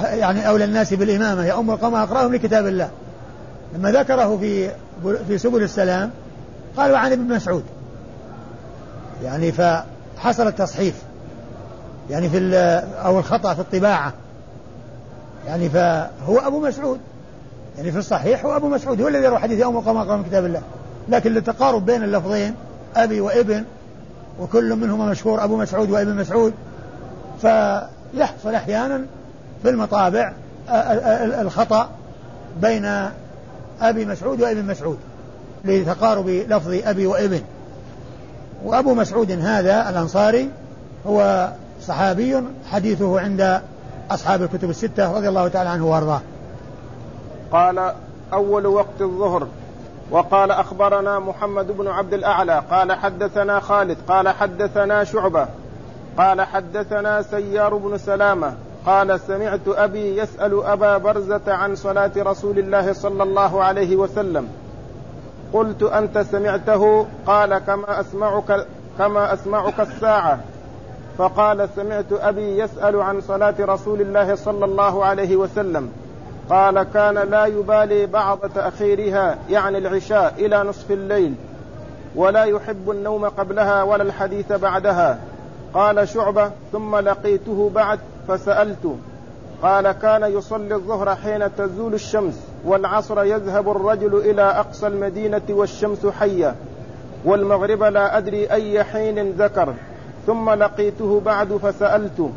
يعني 0.00 0.48
أولى 0.48 0.64
الناس 0.64 0.94
بالإمامة 0.94 1.44
يا 1.44 1.58
أم 1.58 1.70
القوم 1.70 1.94
أقرأهم 1.94 2.34
لكتاب 2.34 2.66
الله. 2.66 2.90
لما 3.74 3.92
ذكره 3.92 4.36
في 4.36 4.70
في 5.28 5.38
سبل 5.38 5.62
السلام 5.62 6.10
قالوا 6.76 6.98
عن 6.98 7.12
ابن 7.12 7.34
مسعود. 7.34 7.64
يعني 9.24 9.52
فحصل 9.52 10.46
التصحيف. 10.46 11.02
يعني 12.10 12.28
في 12.28 12.38
أو 13.04 13.18
الخطأ 13.18 13.54
في 13.54 13.60
الطباعة. 13.60 14.12
يعني 15.46 15.68
فهو 15.68 16.38
أبو 16.38 16.60
مسعود. 16.60 17.00
يعني 17.76 17.92
في 17.92 17.98
الصحيح 17.98 18.44
هو 18.44 18.56
أبو 18.56 18.68
مسعود 18.68 19.00
هو 19.00 19.08
الذي 19.08 19.24
يروي 19.24 19.38
حديث 19.38 19.60
يوم 19.60 19.76
القوم 19.76 19.96
أقرأهم 19.96 20.22
كتاب 20.22 20.44
الله. 20.44 20.62
لكن 21.08 21.32
للتقارب 21.32 21.86
بين 21.86 22.02
اللفظين 22.02 22.54
أبي 22.96 23.20
وابن 23.20 23.64
وكل 24.40 24.76
منهما 24.76 25.06
مشهور 25.06 25.44
أبو 25.44 25.56
مسعود 25.56 25.90
وابن 25.90 26.16
مسعود. 26.16 26.52
فيحصل 27.40 28.54
أحيانا 28.54 29.04
في 29.62 29.70
المطابع 29.70 30.32
الخطأ 31.40 31.88
بين 32.60 32.84
أبي 33.80 34.04
مسعود 34.04 34.42
وابن 34.42 34.64
مسعود 34.64 34.98
لتقارب 35.64 36.28
لفظ 36.28 36.80
أبي 36.84 37.06
وابن. 37.06 37.40
وأبو 38.64 38.94
مسعود 38.94 39.30
هذا 39.30 39.90
الأنصاري 39.90 40.50
هو 41.06 41.48
صحابي 41.82 42.42
حديثه 42.70 43.20
عند 43.20 43.60
أصحاب 44.10 44.42
الكتب 44.42 44.70
الستة 44.70 45.16
رضي 45.16 45.28
الله 45.28 45.48
تعالى 45.48 45.70
عنه 45.70 45.86
وأرضاه. 45.86 46.20
قال 47.52 47.92
أول 48.32 48.66
وقت 48.66 49.00
الظهر. 49.00 49.46
وقال 50.10 50.50
أخبرنا 50.50 51.18
محمد 51.18 51.66
بن 51.66 51.88
عبد 51.88 52.14
الأعلى. 52.14 52.62
قال 52.70 52.92
حدثنا 52.92 53.60
خالد. 53.60 53.98
قال 54.08 54.28
حدثنا 54.28 55.04
شعبة. 55.04 55.46
قال 56.18 56.40
حدثنا 56.40 57.22
سيار 57.22 57.76
بن 57.76 57.98
سلامة. 57.98 58.54
قال 58.86 59.20
سمعت 59.20 59.60
أبي 59.68 60.16
يسأل 60.18 60.62
أبا 60.64 60.98
برزة 60.98 61.40
عن 61.48 61.74
صلاة 61.74 62.10
رسول 62.16 62.58
الله 62.58 62.92
صلى 62.92 63.22
الله 63.22 63.64
عليه 63.64 63.96
وسلم. 63.96 64.48
قلت 65.52 65.82
أنت 65.82 66.18
سمعته؟ 66.18 67.06
قال 67.26 67.58
كما 67.58 68.00
أسمعك 68.00 68.66
كما 68.98 69.32
أسمعك 69.32 69.80
الساعة. 69.80 70.40
فقال 71.18 71.68
سمعت 71.76 72.12
أبي 72.12 72.58
يسأل 72.58 73.00
عن 73.00 73.20
صلاة 73.20 73.54
رسول 73.60 74.00
الله 74.00 74.34
صلى 74.34 74.64
الله 74.64 75.04
عليه 75.04 75.36
وسلم. 75.36 75.90
قال 76.50 76.82
كان 76.82 77.14
لا 77.14 77.46
يبالي 77.46 78.06
بعض 78.06 78.38
تاخيرها 78.54 79.38
يعني 79.50 79.78
العشاء 79.78 80.34
إلى 80.38 80.62
نصف 80.62 80.90
الليل. 80.90 81.34
ولا 82.16 82.44
يحب 82.44 82.90
النوم 82.90 83.24
قبلها 83.24 83.82
ولا 83.82 84.02
الحديث 84.02 84.52
بعدها. 84.52 85.18
قال 85.74 86.08
شعبة 86.08 86.50
ثم 86.72 86.96
لقيته 86.96 87.70
بعد 87.74 87.98
فسألت 88.28 88.96
قال 89.62 89.92
كان 89.92 90.22
يصلي 90.22 90.74
الظهر 90.74 91.14
حين 91.14 91.56
تزول 91.56 91.94
الشمس 91.94 92.40
والعصر 92.64 93.24
يذهب 93.24 93.70
الرجل 93.70 94.16
إلى 94.16 94.42
أقصى 94.42 94.86
المدينة 94.86 95.42
والشمس 95.50 96.06
حية 96.06 96.54
والمغرب 97.24 97.82
لا 97.82 98.18
أدري 98.18 98.50
أي 98.50 98.84
حين 98.84 99.30
ذكر 99.30 99.74
ثم 100.26 100.50
لقيته 100.50 101.20
بعد 101.20 101.56
فسالته 101.56 102.30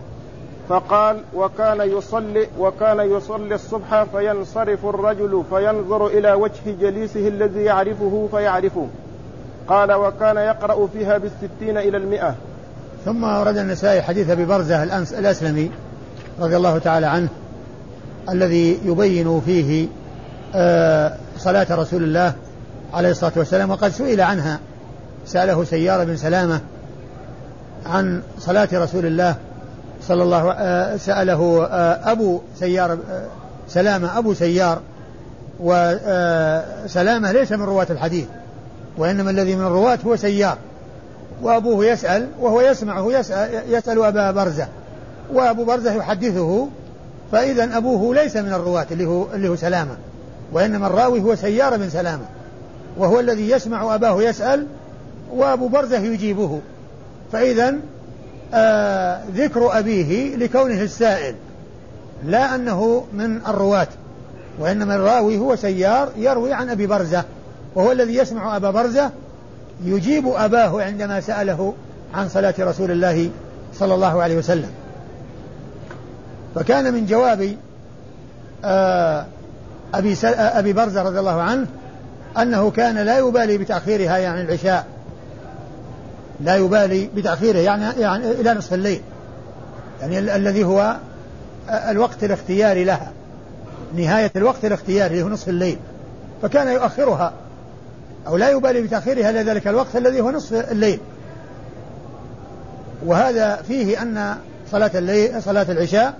فقال 0.70 1.22
وكان 1.36 1.82
يصلي 1.82 2.48
وكان 2.60 3.00
يصلي 3.00 3.56
الصبح 3.56 4.04
فينصرف 4.04 4.86
الرجل 4.86 5.44
فينظر 5.50 6.08
إلى 6.08 6.34
وجه 6.34 6.72
جليسه 6.80 7.27
الذي 7.27 7.63
يعرفه 7.63 8.27
فيعرفه. 8.32 8.88
قال 9.68 9.94
وكان 9.94 10.38
يقرأ 10.38 10.88
فيها 10.88 11.18
بالستين 11.18 11.77
إلى 11.77 11.98
المئة. 11.98 12.36
ثم 13.06 13.24
ورد 13.24 13.58
النسائي 13.58 14.02
حديث 14.02 14.30
أبي 14.30 14.46
برزة 14.46 14.84
الأسلمي 15.20 15.72
رضي 16.40 16.58
الله 16.58 16.78
تعالى 16.78 17.06
عنه 17.06 17.30
الذي 18.30 18.80
يبين 18.86 19.42
فيه 19.46 19.88
آه، 20.56 21.18
صلاة 21.38 21.68
رسول 21.72 22.04
الله 22.04 22.34
عليه 22.94 23.12
الصلاة 23.12 23.32
والسلام 23.36 23.72
وقد 23.72 23.90
سئل 23.90 24.22
عنها 24.22 24.60
سأله 25.26 25.64
سيار 25.64 26.06
بن 26.06 26.18
سلامة 26.18 26.62
عن 27.86 28.22
صلاة 28.40 28.70
رسول 28.74 29.06
الله 29.06 29.36
صلى 30.02 30.24
الله 30.24 30.52
آه، 30.52 30.98
سأله 30.98 31.66
آه، 31.66 32.12
أبو 32.12 32.42
سيار 32.60 32.98
سلامة 33.68 34.18
أبو 34.18 34.34
سيار 34.34 34.80
وسلامة 35.60 37.32
ليس 37.32 37.52
من 37.52 37.64
رواة 37.64 37.88
الحديث 37.90 38.26
وإنما 38.98 39.32
الذي 39.32 39.56
من 39.56 39.66
الرواة 39.66 40.00
هو 40.06 40.16
سيار. 40.16 40.58
وأبوه 41.46 41.86
يسأل 41.86 42.28
وهو 42.40 42.62
يسمعه 42.62 43.12
يسأل, 43.12 43.62
يسأل 43.70 44.04
أبا 44.04 44.32
برزة. 44.32 44.68
وأبو 45.34 45.64
برزة 45.64 45.94
يحدثه 45.94 46.68
فإذا 47.32 47.78
أبوه 47.78 48.16
ليس 48.16 48.38
من 48.38 48.54
الرواة 48.54 48.86
اللي 48.92 49.06
هو, 49.06 49.25
اللي 49.34 49.48
هو 49.48 49.56
سلامة. 49.56 49.98
وإنما 50.54 50.88
الراوي 50.88 51.22
هو 51.22 51.36
سيار 51.36 51.78
بن 51.78 51.90
سلامة. 51.90 52.25
وهو 52.98 53.20
الذي 53.20 53.50
يسمع 53.50 53.96
أباه 53.96 54.22
يسأل 54.22 54.68
وأبو 55.32 55.68
برزة 55.68 55.98
يجيبه. 55.98 56.60
فإذا 57.32 57.75
آه 58.54 59.22
ذكر 59.36 59.80
أبيه 59.80 60.36
لكونه 60.36 60.82
السائل 60.82 61.36
لا 62.25 62.56
أنه 62.56 63.04
من 63.14 63.38
الرواة. 63.48 63.88
وإنما 64.60 64.96
الراوي 64.96 65.38
هو 65.38 65.56
سيار 65.56 66.10
يروي 66.18 66.54
عن 66.54 66.70
أبي 66.70 66.88
برزة. 66.88 67.24
وهو 67.75 67.92
الذي 67.92 68.16
يسمع 68.16 68.56
أبا 68.56 68.72
برزة 68.72 69.12
يجيب 69.84 70.27
أباه 70.27 70.84
عندما 70.84 71.22
سأله 71.22 71.74
عن 72.13 72.29
صلاة 72.29 72.53
رسول 72.60 72.91
الله 72.91 73.29
صلى 73.74 73.94
الله 73.94 74.24
عليه 74.24 74.38
وسلم. 74.38 74.70
فكان 76.55 76.94
من 76.94 77.05
جواب 77.05 77.55
آه، 78.66 79.25
أبي, 79.94 80.14
آه، 80.25 80.59
أبي 80.59 80.74
برزة 80.74 81.03
رضي 81.03 81.20
الله 81.20 81.42
عنه 81.42 81.68
أنه 82.38 82.72
كان 82.72 82.98
لا 82.98 83.18
يبالي 83.18 83.57
بتأخيرها 83.57 84.18
يعني 84.18 84.42
العشاء. 84.42 84.85
لا 86.42 86.55
يبالي 86.55 87.09
بتأخيره 87.16 87.57
يعني 87.57 88.01
يعني 88.01 88.31
إلى 88.31 88.53
نصف 88.53 88.74
الليل. 88.74 89.01
يعني 90.01 90.20
ال- 90.20 90.29
الذي 90.29 90.64
هو 90.64 90.96
آه، 91.70 91.92
الوقت 91.92 92.24
الاختياري 92.24 92.83
لها. 92.83 93.11
نهاية 93.98 94.31
الوقت 94.35 94.66
الاختياري 94.66 95.24
هو 95.24 95.29
نصف 95.29 95.50
الليل. 95.50 95.77
فكان 96.42 96.68
يؤخرها. 96.68 97.33
أو 98.27 98.38
لا 98.38 98.50
يبالي 98.50 98.81
بتأخيرها 98.81 99.29
إلى 99.29 99.44
ذلك 99.44 99.68
الوقت 99.68 99.96
الذي 99.96 100.22
هو 100.22 100.31
نصف 100.31 100.72
الليل. 100.72 101.00
وهذا 103.05 103.55
فيه 103.55 104.01
أن 104.01 104.38
صلاة 104.72 104.92
الليل 104.96 105.44
صلاة 105.44 105.72
العشاء 105.72 106.14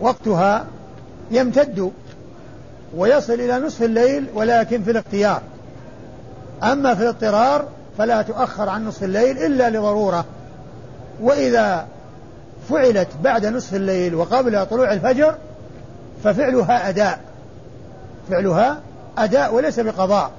وقتها 0.00 0.66
يمتد 1.30 1.92
ويصل 2.96 3.32
إلى 3.32 3.58
نصف 3.58 3.82
الليل 3.82 4.26
ولكن 4.34 4.82
في 4.82 4.90
الاختيار. 4.90 5.42
أما 6.62 6.94
في 6.94 7.02
الاضطرار 7.02 7.68
فلا 7.98 8.22
تؤخر 8.22 8.68
عن 8.68 8.86
نصف 8.86 9.04
الليل 9.04 9.38
إلا 9.38 9.70
لضرورة. 9.70 10.24
وإذا 11.20 11.86
فعلت 12.68 13.08
بعد 13.22 13.46
نصف 13.46 13.74
الليل 13.74 14.14
وقبل 14.14 14.66
طلوع 14.66 14.92
الفجر 14.92 15.34
ففعلها 16.24 16.88
أداء. 16.88 17.20
فعلها 18.30 18.80
أداء 19.18 19.54
وليس 19.54 19.80
بقضاء 19.80 20.30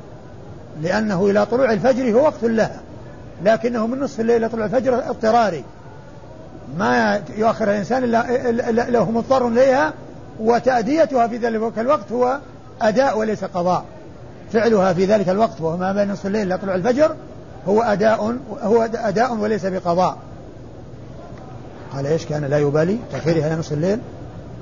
لأنه 0.81 1.25
إلى 1.25 1.45
طلوع 1.45 1.73
الفجر 1.73 2.11
هو 2.11 2.23
وقت 2.23 2.43
لها 2.43 2.79
لكنه 3.43 3.87
من 3.87 3.99
نصف 3.99 4.19
الليل 4.19 4.35
إلى 4.37 4.49
طلوع 4.49 4.65
الفجر 4.65 5.09
اضطراري. 5.09 5.63
ما 6.77 7.21
يؤخر 7.37 7.71
الإنسان 7.71 8.03
إلا 8.03 8.89
لو 8.89 9.01
هو 9.01 9.11
مضطر 9.11 9.47
إليها 9.47 9.93
وتأديتها 10.39 11.27
في 11.27 11.37
ذلك 11.37 11.79
الوقت 11.79 12.11
هو 12.11 12.39
أداء 12.81 13.17
وليس 13.17 13.43
قضاء. 13.43 13.85
فعلها 14.53 14.93
في 14.93 15.05
ذلك 15.05 15.29
الوقت 15.29 15.61
وهو 15.61 15.77
ما 15.77 15.93
بين 15.93 16.11
نصف 16.11 16.25
الليل 16.25 16.47
إلى 16.47 16.57
طلوع 16.57 16.75
الفجر 16.75 17.15
هو 17.67 17.81
أداء 17.81 18.37
هو 18.61 18.89
أداء 18.95 19.33
وليس 19.33 19.65
بقضاء. 19.65 20.17
قال 21.93 22.07
إيش 22.07 22.25
كان 22.25 22.45
لا 22.45 22.57
يبالي؟ 22.57 22.97
تأخيرها 23.11 23.47
إلى 23.47 23.55
نصف 23.55 23.73
الليل؟ 23.73 23.99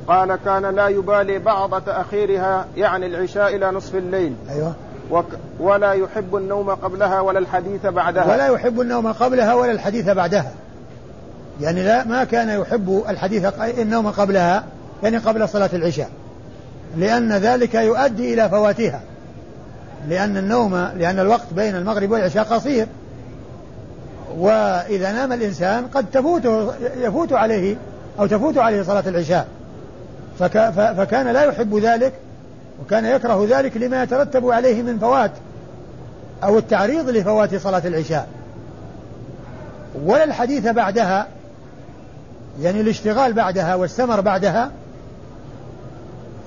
قال 0.08 0.36
كان 0.46 0.76
لا 0.76 0.88
يبالي 0.88 1.40
بعض 1.40 1.82
تأخيرها 1.82 2.66
يعني 2.78 3.06
العشاء 3.06 3.56
إلى 3.56 3.72
نصف 3.72 3.96
الليل. 3.96 4.36
أيوه. 4.50 4.74
وك 5.12 5.26
ولا 5.60 5.92
يحب 5.92 6.36
النوم 6.36 6.70
قبلها 6.70 7.22
ولا 7.22 7.40
الحديث 7.40 7.86
بعدها. 7.86 8.34
ولا 8.34 8.48
يحب 8.48 8.82
النوم 8.82 9.12
قبلها 9.12 9.54
ولا 9.54 9.72
الحديث 9.72 10.10
بعدها. 10.10 10.52
يعني 11.62 11.84
لا 11.84 12.04
ما 12.04 12.24
كان 12.24 12.62
يحب 12.62 13.04
الحديث 13.10 13.46
النوم 13.60 14.10
قبلها 14.10 14.64
يعني 15.04 15.18
قبل 15.18 15.50
صلاة 15.50 15.70
العشاء. 15.74 16.10
لأن 16.98 17.34
ذلك 17.34 17.76
يؤدي 17.76 18.34
إلى 18.34 18.50
فواتها 18.50 19.02
لأن 20.10 20.38
النوم 20.38 20.76
لأن 20.76 21.20
الوقت 21.20 21.54
بين 21.56 21.76
المغرب 21.76 22.12
والعشاء 22.12 22.44
قصير. 22.44 22.88
وإذا 24.38 25.12
نام 25.12 25.34
الإنسان 25.34 25.88
قد 25.88 26.06
تفوته 26.12 26.74
يفوت 26.98 27.34
عليه 27.34 27.76
أو 28.20 28.26
تفوت 28.26 28.58
عليه 28.58 28.84
صلاة 28.84 29.04
العشاء. 29.08 29.48
فك 30.40 30.70
فكان 30.98 31.28
لا 31.28 31.44
يحب 31.44 31.76
ذلك 31.78 32.14
وكان 32.82 33.06
يكره 33.06 33.48
ذلك 33.50 33.78
لما 33.78 34.04
يترتب 34.04 34.50
عليه 34.50 34.82
من 34.82 35.00
فوات 35.00 35.32
أو 36.44 36.58
التعريض 36.58 37.10
لفوات 37.10 37.56
صلاة 37.56 37.82
العشاء. 37.86 38.28
ولا 40.06 40.24
الحديث 40.24 40.68
بعدها 40.68 41.28
يعني 42.62 42.82
الاشتغال 42.82 43.34
بعدها 43.34 43.76
والسمر 43.76 44.22
بعدها 44.22 44.72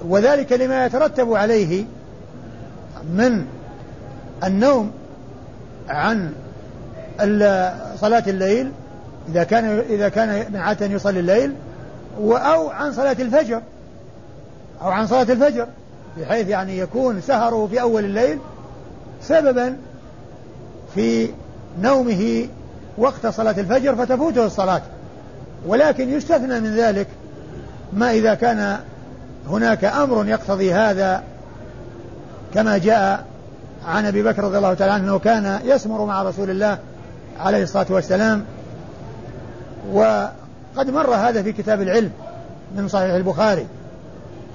وذلك 0.08 0.52
لما 0.52 0.86
يترتب 0.86 1.32
عليه 1.32 1.84
من 3.14 3.46
النوم 4.44 4.90
عن 5.88 6.32
صلاة 8.00 8.22
الليل 8.26 8.72
إذا 9.28 9.44
كان 9.44 9.82
إذا 9.88 10.08
كان 10.08 10.56
عادة 10.56 10.86
يصلي 10.86 11.20
الليل 11.20 11.54
أو 12.20 12.70
عن 12.70 12.92
صلاة 12.92 13.16
الفجر. 13.20 13.62
أو 14.82 14.88
عن 14.88 15.06
صلاة 15.06 15.22
الفجر 15.22 15.66
بحيث 16.18 16.48
يعني 16.48 16.78
يكون 16.78 17.20
سهره 17.20 17.66
في 17.66 17.80
أول 17.80 18.04
الليل 18.04 18.38
سببا 19.22 19.76
في 20.94 21.30
نومه 21.80 22.48
وقت 22.98 23.26
صلاة 23.26 23.54
الفجر 23.58 23.94
فتفوته 23.96 24.46
الصلاة. 24.46 24.82
ولكن 25.66 26.08
يستثنى 26.08 26.60
من 26.60 26.76
ذلك 26.76 27.06
ما 27.92 28.10
إذا 28.10 28.34
كان 28.34 28.78
هناك 29.48 29.84
أمر 29.84 30.28
يقتضي 30.28 30.72
هذا 30.72 31.22
كما 32.54 32.78
جاء 32.78 33.24
عن 33.86 34.06
أبي 34.06 34.22
بكر 34.22 34.44
رضي 34.44 34.56
الله 34.56 34.74
تعالى 34.74 34.92
عنه 34.92 35.18
كان 35.18 35.60
يسمر 35.64 36.04
مع 36.04 36.22
رسول 36.22 36.50
الله 36.50 36.78
عليه 37.40 37.62
الصلاة 37.62 37.86
والسلام. 37.90 38.44
وقد 39.92 40.90
مر 40.90 41.14
هذا 41.14 41.42
في 41.42 41.52
كتاب 41.52 41.82
العلم 41.82 42.10
من 42.76 42.88
صحيح 42.88 43.14
البخاري. 43.14 43.66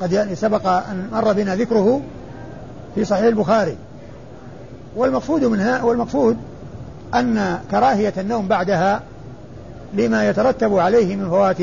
قد 0.01 0.12
يعني 0.12 0.36
سبق 0.36 0.67
أن 0.67 1.08
مر 1.12 1.34
بنا 1.34 1.56
ذكره 1.56 2.01
في 2.95 3.06
صحيح 3.06 3.23
البخاري. 3.23 3.77
والمقصود 4.95 5.43
منها 5.43 5.84
والمقصود 5.84 6.38
أن 7.13 7.60
كراهية 7.71 8.13
النوم 8.17 8.47
بعدها 8.47 9.01
لما 9.93 10.29
يترتب 10.29 10.77
عليه 10.77 11.15
من 11.15 11.29
فوات 11.29 11.58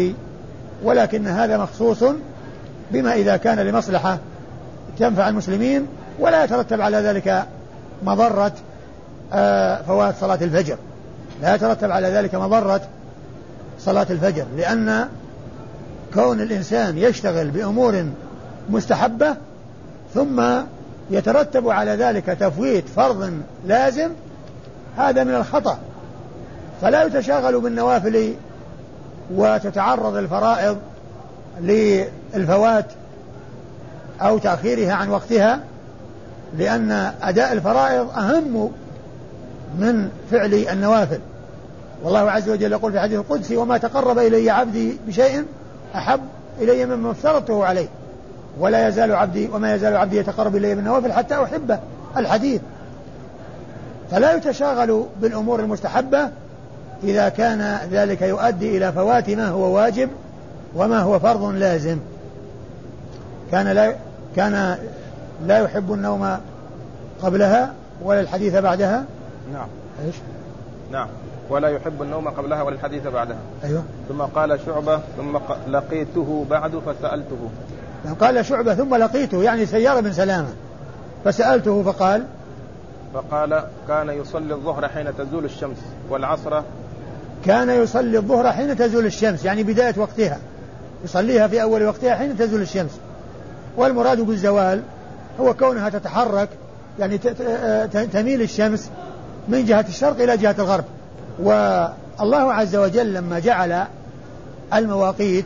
ولكن 0.84 1.26
هذا 1.26 1.58
مخصوص 1.58 2.04
بما 2.90 3.14
إذا 3.14 3.36
كان 3.36 3.58
لمصلحة 3.58 4.18
تنفع 4.98 5.28
المسلمين 5.28 5.86
ولا 6.18 6.44
يترتب 6.44 6.80
على 6.80 6.96
ذلك 6.96 7.44
مضرة 8.02 8.52
آه، 9.32 9.82
فوات 9.82 10.14
صلاة 10.20 10.38
الفجر. 10.42 10.76
لا 11.42 11.54
يترتب 11.54 11.90
على 11.90 12.08
ذلك 12.08 12.34
مضرة 12.34 12.80
صلاة 13.78 14.06
الفجر 14.10 14.44
لأن 14.56 15.08
كون 16.14 16.40
الإنسان 16.40 16.98
يشتغل 16.98 17.50
بأمور 17.50 18.04
مستحبة 18.70 19.36
ثم 20.14 20.42
يترتب 21.10 21.68
على 21.68 21.90
ذلك 21.90 22.26
تفويت 22.26 22.88
فرض 22.88 23.32
لازم 23.66 24.10
هذا 24.96 25.24
من 25.24 25.34
الخطأ. 25.34 25.78
فلا 26.82 27.04
يتشاغل 27.04 27.60
بالنوافل 27.60 28.34
وتتعرض 29.34 30.16
الفرائض 30.16 30.78
للفوات 31.60 32.86
أو 34.20 34.38
تأخيرها 34.38 34.92
عن 34.92 35.08
وقتها 35.08 35.60
لأن 36.58 37.12
أداء 37.22 37.52
الفرائض 37.52 38.10
أهم 38.18 38.70
من 39.78 40.10
فعل 40.30 40.54
النوافل. 40.54 41.20
والله 42.02 42.30
عز 42.30 42.48
وجل 42.48 42.72
يقول 42.72 42.92
في 42.92 42.98
الحديث 42.98 43.18
القدسي 43.18 43.56
وما 43.56 43.78
تقرب 43.78 44.18
إلي 44.18 44.50
عبدي 44.50 44.98
بشيء 45.06 45.44
أحب 45.94 46.20
إلي 46.60 46.86
مما 46.86 47.10
افترضته 47.10 47.64
عليه. 47.64 47.88
ولا 48.58 48.88
يزال 48.88 49.14
عبدي 49.14 49.48
وما 49.52 49.74
يزال 49.74 49.96
عبدي 49.96 50.16
يتقرب 50.16 50.56
إلي 50.56 50.74
بالنوافل 50.74 51.12
حتى 51.12 51.42
أحبه 51.42 51.78
الحديث. 52.16 52.60
فلا 54.10 54.34
يتشاغل 54.34 55.04
بالأمور 55.20 55.60
المستحبة 55.60 56.28
إذا 57.04 57.28
كان 57.28 57.78
ذلك 57.90 58.22
يؤدي 58.22 58.76
إلى 58.76 58.92
فوات 58.92 59.30
ما 59.30 59.48
هو 59.48 59.76
واجب 59.76 60.08
وما 60.74 60.98
هو 60.98 61.18
فرض 61.18 61.44
لازم. 61.44 61.98
كان 63.52 63.68
لا 63.68 63.94
كان 64.36 64.76
لا 65.46 65.58
يحب 65.58 65.92
النوم 65.92 66.36
قبلها 67.22 67.72
ولا 68.02 68.20
الحديث 68.20 68.56
بعدها؟ 68.56 69.04
نعم. 69.52 69.68
إيش؟ 70.06 70.14
نعم. 70.92 71.08
ولا 71.50 71.68
يحب 71.68 72.02
النوم 72.02 72.28
قبلها 72.28 72.62
ولا 72.62 72.74
الحديث 72.74 73.06
بعدها. 73.06 73.38
أيوه. 73.64 73.82
ثم 74.08 74.22
قال 74.22 74.60
شعبة 74.66 75.00
ثم 75.16 75.38
لقيته 75.68 76.46
بعد 76.50 76.70
فسألته. 76.86 77.50
قال 78.20 78.46
شعبة 78.46 78.74
ثم 78.74 78.94
لقيته 78.94 79.42
يعني 79.42 79.66
سيارة 79.66 80.00
بن 80.00 80.12
سلامة. 80.12 80.48
فسألته 81.24 81.82
فقال 81.82 82.24
فقال 83.14 83.64
كان 83.88 84.08
يصلي 84.08 84.54
الظهر 84.54 84.88
حين 84.88 85.16
تزول 85.18 85.44
الشمس 85.44 85.78
والعصر. 86.10 86.62
كان 87.46 87.70
يصلي 87.70 88.18
الظهر 88.18 88.52
حين 88.52 88.76
تزول 88.76 89.06
الشمس 89.06 89.44
يعني 89.44 89.62
بداية 89.62 89.94
وقتها. 89.96 90.38
يصليها 91.04 91.48
في 91.48 91.62
أول 91.62 91.82
وقتها 91.82 92.14
حين 92.14 92.36
تزول 92.36 92.60
الشمس. 92.60 92.90
والمراد 93.76 94.20
بالزوال 94.20 94.82
هو 95.40 95.54
كونها 95.54 95.88
تتحرك 95.88 96.48
يعني 96.98 97.18
تميل 98.12 98.42
الشمس 98.42 98.90
من 99.48 99.64
جهة 99.64 99.84
الشرق 99.88 100.20
إلى 100.20 100.36
جهة 100.36 100.54
الغرب. 100.58 100.84
والله 101.38 102.54
عز 102.54 102.76
وجل 102.76 103.14
لما 103.14 103.38
جعل 103.38 103.84
المواقيت 104.74 105.44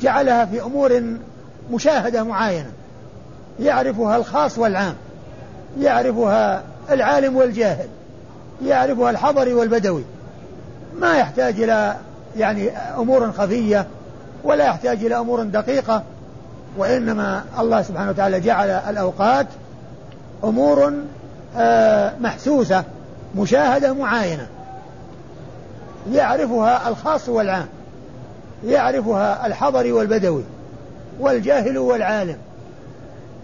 جعلها 0.00 0.44
في 0.44 0.62
أمور 0.62 1.02
مشاهدة 1.70 2.22
معاينة 2.22 2.70
يعرفها 3.60 4.16
الخاص 4.16 4.58
والعام 4.58 4.94
يعرفها 5.80 6.62
العالم 6.90 7.36
والجاهل 7.36 7.88
يعرفها 8.64 9.10
الحضري 9.10 9.54
والبدوي. 9.54 10.04
ما 11.00 11.16
يحتاج 11.16 11.60
إلى 11.62 11.96
يعني 12.36 12.70
أمور 12.76 13.32
خفية 13.32 13.86
ولا 14.44 14.64
يحتاج 14.64 15.04
إلى 15.04 15.18
أمور 15.18 15.42
دقيقة 15.42 16.02
وإنما 16.76 17.44
الله 17.58 17.82
سبحانه 17.82 18.10
وتعالى 18.10 18.40
جعل 18.40 18.70
الأوقات 18.70 19.46
أمور 20.44 20.92
آه، 21.56 22.12
محسوسة 22.20 22.84
مشاهدة 23.36 23.92
معاينة 23.92 24.46
يعرفها 26.12 26.88
الخاص 26.88 27.28
والعام 27.28 27.66
يعرفها 28.64 29.46
الحضري 29.46 29.92
والبدوي 29.92 30.42
والجاهل 31.20 31.78
والعالم. 31.78 32.36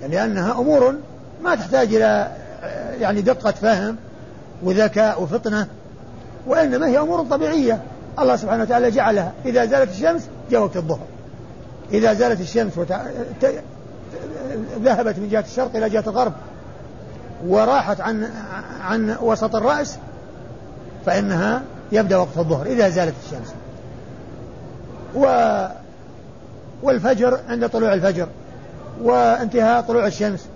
لأنها 0.00 0.48
يعني 0.48 0.60
أمور 0.60 0.94
ما 1.42 1.54
تحتاج 1.54 1.94
إلى 1.94 2.32
يعني 3.00 3.20
دقة 3.20 3.50
فهم 3.50 3.96
وذكاء 4.62 5.22
وفطنة 5.22 5.66
وإنما 6.46 6.86
هي 6.86 6.98
أمور 6.98 7.24
طبيعية. 7.24 7.80
الله 8.18 8.36
سبحانه 8.36 8.62
وتعالى 8.62 8.90
جعلها. 8.90 9.32
إذا 9.44 9.64
زالت 9.64 9.90
الشمس 9.90 10.28
جاء 10.50 10.60
وقت 10.60 10.76
الظهر. 10.76 11.06
إذا 11.92 12.14
زالت 12.14 12.40
الشمس 12.40 12.78
وت... 12.78 12.92
ت... 13.40 13.62
ذهبت 14.82 15.18
من 15.18 15.28
جهة 15.28 15.44
الشرق 15.48 15.76
إلى 15.76 15.90
جهة 15.90 16.04
الغرب 16.06 16.32
وراحت 17.46 18.00
عن 18.00 18.30
عن 18.80 19.16
وسط 19.22 19.56
الرأس 19.56 19.98
فإنها 21.06 21.62
يبدأ 21.94 22.16
وقت 22.16 22.38
الظهر 22.38 22.66
إذا 22.66 22.88
زالت 22.88 23.14
الشمس. 23.24 23.54
و 25.14 25.26
والفجر 26.82 27.40
عند 27.48 27.68
طلوع 27.68 27.94
الفجر 27.94 28.28
وانتهاء 29.02 29.80
طلوع 29.80 30.06
الشمس 30.06 30.46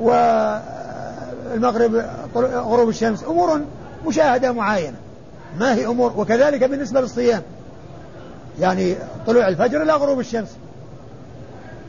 والمغرب 0.00 2.04
غروب 2.36 2.88
الشمس 2.88 3.24
أمور 3.24 3.60
مشاهدة 4.06 4.52
معاينة 4.52 4.96
ما 5.58 5.74
هي 5.74 5.86
أمور؟ 5.86 6.12
وكذلك 6.16 6.64
بالنسبة 6.64 7.00
للصيام. 7.00 7.42
يعني 8.60 8.96
طلوع 9.26 9.48
الفجر 9.48 9.82
إلى 9.82 9.92
غروب 9.92 10.20
الشمس. 10.20 10.56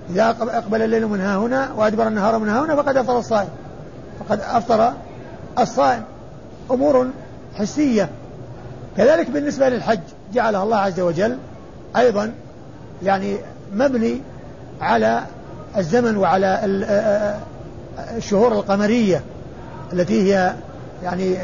إذا 0.10 0.30
أقبل 0.30 0.82
الليل 0.82 1.08
من 1.08 1.22
ها 1.22 1.38
هنا 1.38 1.74
وأدبر 1.74 2.08
النهار 2.08 2.40
من 2.40 2.50
ها 2.50 2.66
هنا 2.66 2.76
فقد 2.76 2.98
أفطر 2.98 3.20
الصائم. 3.20 3.50
فقد 4.20 4.40
أفطر 4.40 4.94
الصائم. 5.60 6.04
أمور 6.72 7.08
حسية. 7.56 8.10
كذلك 8.98 9.30
بالنسبة 9.30 9.70
للحج 9.70 10.00
جعلها 10.34 10.64
الله 10.64 10.78
عز 10.78 11.00
وجل 11.00 11.38
أيضا 11.98 12.34
يعني 13.04 13.38
مبني 13.74 14.22
على 14.82 15.24
الزمن 15.78 16.18
وعلى 16.18 16.60
الشهور 18.18 18.52
القمرية 18.52 19.22
التي 19.94 20.34
هي 20.34 20.54
يعني 21.04 21.38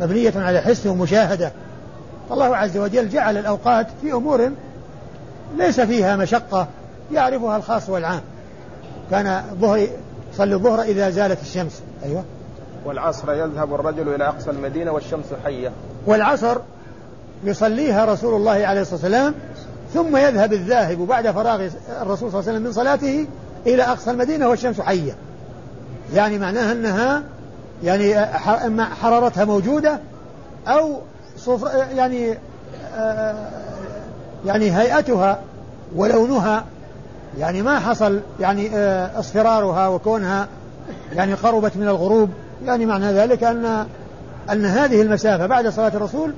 مبنية 0.00 0.32
على 0.36 0.60
حس 0.60 0.86
ومشاهدة. 0.86 1.52
فالله 2.28 2.56
عز 2.56 2.76
وجل 2.76 3.08
جعل 3.08 3.36
الأوقات 3.36 3.86
في 4.02 4.12
أمور 4.12 4.50
ليس 5.56 5.80
فيها 5.80 6.16
مشقة 6.16 6.68
يعرفها 7.12 7.56
الخاص 7.56 7.88
والعام. 7.88 8.20
كان 9.10 9.26
الظهر 9.26 9.86
صلي 10.36 10.54
الظهر 10.54 10.82
إذا 10.82 11.10
زالت 11.10 11.42
الشمس. 11.42 11.82
أيوة. 12.04 12.24
والعصر 12.84 13.32
يذهب 13.32 13.74
الرجل 13.74 14.14
إلى 14.14 14.28
أقصى 14.28 14.50
المدينة 14.50 14.92
والشمس 14.92 15.26
حية. 15.44 15.72
والعصر 16.06 16.58
يصليها 17.44 18.04
رسول 18.04 18.34
الله 18.34 18.66
عليه 18.66 18.80
الصلاة 18.80 19.00
والسلام 19.00 19.34
ثم 19.94 20.16
يذهب 20.16 20.52
الذاهب 20.52 20.98
بعد 20.98 21.30
فراغ 21.30 21.68
الرسول 22.02 22.30
صلى 22.30 22.40
الله 22.40 22.48
عليه 22.48 22.52
وسلم 22.52 22.62
من 22.62 22.72
صلاته 22.72 23.26
إلى 23.66 23.82
أقصى 23.82 24.10
المدينة 24.10 24.48
والشمس 24.48 24.80
حية. 24.80 25.16
يعني 26.14 26.38
معناها 26.38 26.72
أنها 26.72 27.22
يعني 27.84 28.26
حرارتها 28.84 29.44
موجودة 29.44 29.98
أو 30.68 30.98
صفر 31.36 31.70
يعني 31.96 32.38
يعني 34.46 34.76
هيئتها 34.78 35.40
ولونها 35.96 36.64
يعني 37.38 37.62
ما 37.62 37.78
حصل 37.78 38.20
يعني 38.40 38.78
اصفرارها 39.18 39.88
وكونها 39.88 40.48
يعني 41.12 41.34
قربت 41.34 41.76
من 41.76 41.88
الغروب. 41.88 42.30
يعني 42.66 42.86
معنى 42.86 43.12
ذلك 43.12 43.44
أن 43.44 43.86
أن 44.50 44.66
هذه 44.66 45.02
المسافة 45.02 45.46
بعد 45.46 45.68
صلاة 45.68 45.92
الرسول 45.94 46.32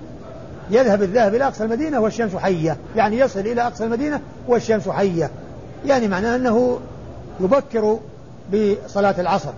يذهب 0.71 1.03
الذاهب 1.03 1.35
إلى 1.35 1.47
أقصى 1.47 1.65
المدينة 1.65 2.01
والشمس 2.01 2.37
حية. 2.37 2.77
يعني 2.97 3.19
يصل 3.19 3.41
إلى 3.41 3.67
أقصى 3.67 3.85
المدينة 3.85 4.21
والشمس 4.49 4.89
حية. 4.89 5.31
يعني 5.87 6.09
معناه 6.09 6.37
أنه 6.37 6.81
يبكر 7.41 7.99
بصلاة 8.53 9.21
العصر. 9.21 9.53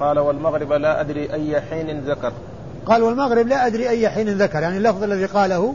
قال 0.00 0.18
والمغرب 0.18 0.72
لا 0.72 1.00
أدري 1.00 1.32
أي 1.32 1.60
حين 1.60 2.00
ذكر. 2.00 2.32
قال 2.86 3.02
والمغرب 3.02 3.46
لا 3.46 3.66
أدري 3.66 3.88
أي 3.88 4.08
حين 4.08 4.28
ذكر. 4.28 4.62
يعني 4.62 4.76
اللفظ 4.76 5.02
الذي 5.02 5.26
قاله 5.26 5.74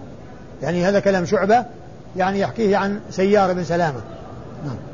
يعني 0.62 0.86
هذا 0.86 1.00
كلام 1.00 1.26
شعبة 1.26 1.66
يعني 2.16 2.40
يحكيه 2.40 2.78
عن 2.78 3.00
سيار 3.10 3.54
بن 3.54 3.64
سلامة. 3.64 4.02
نعم. 4.66 4.92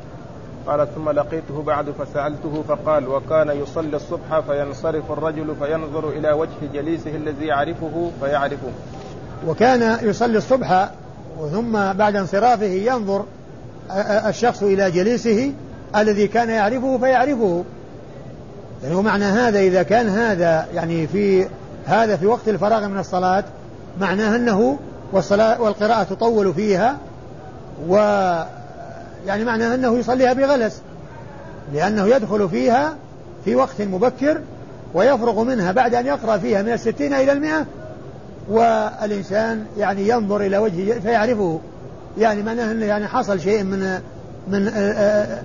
قال 0.66 0.94
ثم 0.94 1.10
لقيته 1.10 1.62
بعد 1.62 1.86
فسألته 1.90 2.64
فقال 2.68 3.08
وكان 3.08 3.48
يصلي 3.48 3.96
الصبح 3.96 4.40
فينصرف 4.40 5.12
الرجل 5.12 5.54
فينظر 5.62 6.08
إلى 6.08 6.32
وجه 6.32 6.72
جليسه 6.74 7.16
الذي 7.16 7.46
يعرفه 7.46 8.10
فيعرفه. 8.20 8.70
وكان 9.46 9.98
يصلي 10.02 10.38
الصبح 10.38 10.90
ثم 11.52 11.92
بعد 11.92 12.16
انصرافه 12.16 12.66
ينظر 12.66 13.24
الشخص 14.28 14.62
إلى 14.62 14.90
جليسه 14.90 15.52
الذي 15.96 16.28
كان 16.28 16.50
يعرفه 16.50 16.98
فيعرفه. 16.98 17.64
يعني 18.82 18.94
ومعنى 18.94 19.24
هذا 19.24 19.58
إذا 19.60 19.82
كان 19.82 20.08
هذا 20.08 20.66
يعني 20.74 21.06
في 21.06 21.46
هذا 21.86 22.16
في 22.16 22.26
وقت 22.26 22.48
الفراغ 22.48 22.88
من 22.88 22.98
الصلاة 22.98 23.44
معناه 24.00 24.36
أنه 24.36 24.78
والصلاة 25.12 25.60
والقراءة 25.60 26.02
تطول 26.02 26.54
فيها 26.54 26.96
و 27.88 27.96
يعني 29.26 29.44
معناه 29.44 29.74
أنه 29.74 29.98
يصليها 29.98 30.32
بغلس 30.32 30.82
لأنه 31.74 32.06
يدخل 32.06 32.48
فيها 32.48 32.96
في 33.44 33.56
وقت 33.56 33.82
مبكر 33.82 34.40
ويفرغ 34.94 35.44
منها 35.44 35.72
بعد 35.72 35.94
أن 35.94 36.06
يقرأ 36.06 36.38
فيها 36.38 36.62
من 36.62 36.72
الستين 36.72 37.14
إلى 37.14 37.32
المئة 37.32 37.66
والإنسان 38.48 39.64
يعني 39.78 40.08
ينظر 40.08 40.40
إلى 40.40 40.58
وجهه 40.58 41.00
فيعرفه. 41.00 41.60
يعني 42.18 42.42
معناه 42.42 42.72
أنه 42.72 42.86
يعني 42.86 43.06
حصل 43.08 43.40
شيء 43.40 43.62
من 43.62 44.00
من 44.48 44.68
آه، 44.68 44.80
آه، 44.80 45.42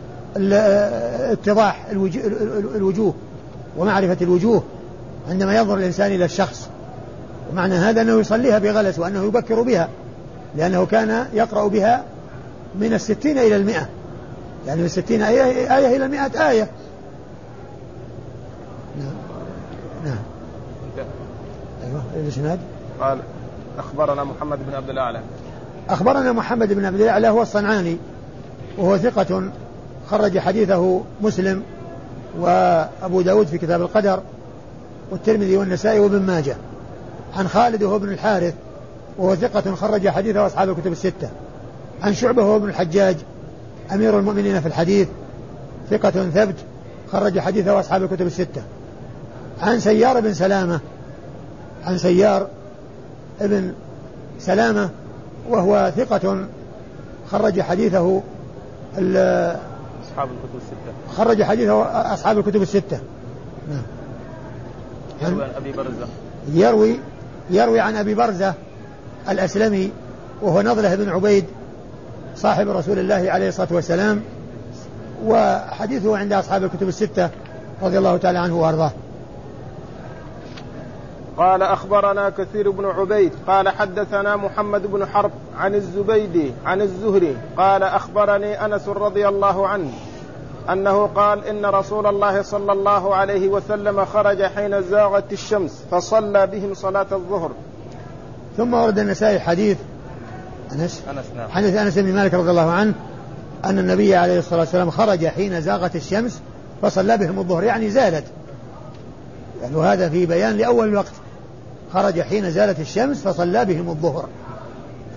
آه، 0.53 1.33
اتضاح 1.33 1.85
الوجوه 2.75 3.13
ومعرفة 3.77 4.17
الوجوه 4.21 4.63
عندما 5.29 5.57
ينظر 5.57 5.77
الإنسان 5.77 6.11
إلى 6.11 6.25
الشخص. 6.25 6.69
ومعنى 7.51 7.75
هذا 7.75 8.01
أنه 8.01 8.19
يصليها 8.19 8.59
بغلس 8.59 8.99
وأنه 8.99 9.23
يبكر 9.23 9.61
بها 9.61 9.89
لأنه 10.55 10.85
كان 10.85 11.25
يقرأ 11.33 11.67
بها 11.67 12.03
من 12.79 12.93
الستين 12.93 13.38
إلى 13.38 13.55
المئة. 13.55 13.89
يعني 14.67 14.79
من 14.79 14.85
الستين 14.85 15.21
آية, 15.21 15.43
آية 15.77 15.95
إلى 15.95 16.05
المئة 16.05 16.49
آية. 16.49 16.69
نعم. 18.99 19.13
نعم. 20.05 20.17
أيوه 21.83 22.03
الإسناد 22.15 22.59
قال 22.99 23.19
أخبرنا 23.77 24.23
محمد 24.23 24.59
بن 24.67 24.75
عبد 24.75 24.89
الأعلى. 24.89 25.21
أخبرنا 25.89 26.31
محمد 26.31 26.73
بن 26.73 26.85
عبد 26.85 27.01
الأعلى 27.01 27.27
هو 27.27 27.41
الصنعاني. 27.41 27.97
وهو 28.77 28.97
ثقة 28.97 29.43
خرج 30.09 30.39
حديثه 30.39 31.01
مسلم 31.21 31.63
وأبو 32.39 33.21
داود 33.21 33.47
في 33.47 33.57
كتاب 33.57 33.81
القدر 33.81 34.19
والترمذي 35.11 35.57
والنسائي 35.57 35.99
وابن 35.99 36.21
ماجه. 36.21 36.55
عن 37.38 37.47
خالد 37.47 37.83
وهو 37.83 37.95
ابن 37.95 38.09
الحارث 38.09 38.53
وهو 39.17 39.35
ثقة 39.35 39.75
خرج 39.75 40.09
حديثه 40.09 40.45
أصحاب 40.45 40.69
الكتب 40.69 40.91
الستة. 40.91 41.29
عن 42.03 42.13
شعبة 42.13 42.43
وهو 42.43 42.55
ابن 42.55 42.69
الحجاج 42.69 43.17
أمير 43.93 44.19
المؤمنين 44.19 44.62
في 44.62 44.67
الحديث 44.67 45.08
ثقة 45.89 46.10
ثبت 46.10 46.55
خرج 47.12 47.39
حديثه 47.39 47.79
أصحاب 47.79 48.03
الكتب 48.03 48.25
الستة. 48.25 48.62
عن 49.62 49.79
سيار 49.79 50.19
بن 50.19 50.34
سلامة 50.34 50.79
عن 51.86 51.97
سيار 51.97 52.47
ابن 53.41 53.73
سلامة 54.39 54.89
وهو 55.49 55.91
ثقة 55.97 56.45
خرج 57.31 57.62
حديثه 57.62 58.21
أصحاب 58.95 60.29
الكتب 60.31 60.55
الستة. 60.55 61.15
خرج 61.17 61.43
حديثه 61.43 61.84
أصحاب 62.13 62.38
الكتب 62.38 62.62
الستة. 62.62 62.99
نعم. 63.69 63.81
يروي 65.21 65.43
عن 65.43 65.49
أبي 65.55 65.71
برزة. 65.71 66.08
يروي 66.53 66.99
يروي 67.49 67.79
عن 67.79 67.95
أبي 67.95 68.15
برزة 68.15 68.53
الأسلمي 69.29 69.91
وهو 70.41 70.62
نضلة 70.62 70.95
بن 70.95 71.10
عبيد 71.10 71.45
صاحب 72.36 72.69
رسول 72.69 73.00
الله 73.00 73.32
عليه 73.32 73.48
الصلاة 73.48 73.67
والسلام 73.71 74.21
وحديثه 75.26 76.17
عند 76.17 76.34
أصحاب 76.34 76.63
الكتب 76.63 76.88
الستة 76.88 77.30
رضي 77.82 77.98
الله 77.98 78.17
تعالى 78.17 78.39
عنه 78.39 78.62
وأرضاه. 78.62 78.91
قال 81.38 81.62
أخبرنا 81.62 82.30
كثير 82.30 82.71
بن 82.71 82.86
عبيد 82.86 83.32
قال 83.48 83.69
حدثنا 83.69 84.36
محمد 84.36 84.88
بن 84.88 85.06
حرب 85.06 85.32
عن 85.58 85.76
الزبيدي 85.76 86.52
عن 86.65 86.82
الزهري 86.82 87.38
قال 87.58 87.84
أخبرني 87.84 88.65
أنس 88.65 88.88
رضي 88.88 89.28
الله 89.28 89.67
عنه 89.67 89.91
أنه 90.69 91.06
قال 91.06 91.45
إن 91.45 91.65
رسول 91.65 92.08
الله 92.08 92.41
صلى 92.41 92.71
الله 92.71 93.15
عليه 93.15 93.48
وسلم 93.48 94.06
خرج 94.06 94.43
حين 94.43 94.82
زاغت 94.82 95.34
الشمس 95.34 95.84
فصلى 95.91 96.48
بهم 96.48 96.74
صلاة 96.74 97.08
الظهر. 97.12 97.52
ثم 98.58 98.74
ورد 98.74 99.00
النسائي 99.00 99.39
حديث 99.39 99.78
أنس؟ 100.71 101.01
أنس 101.10 101.25
نعم. 101.36 101.49
حديث 101.49 101.75
أنس 101.75 101.97
بن 101.97 102.13
مالك 102.13 102.34
رضي 102.34 102.49
الله 102.49 102.71
عنه 102.71 102.93
أن 103.65 103.80
النبي 103.80 104.15
عليه 104.15 104.39
الصلاة 104.39 104.60
والسلام 104.60 104.89
خرج 104.89 105.28
حين 105.28 105.62
زاغت 105.62 105.95
الشمس 105.95 106.41
فصلى 106.82 107.17
بهم 107.17 107.39
الظهر 107.39 107.63
يعني 107.63 107.89
زالت. 107.89 108.23
يعني 109.62 109.75
وهذا 109.75 110.10
في 110.10 110.25
بيان 110.25 110.58
لأول 110.58 110.88
الوقت. 110.88 111.12
خرج 111.93 112.21
حين 112.21 112.51
زالت 112.51 112.80
الشمس 112.80 113.21
فصلى 113.21 113.65
بهم 113.65 113.89
الظهر. 113.89 114.30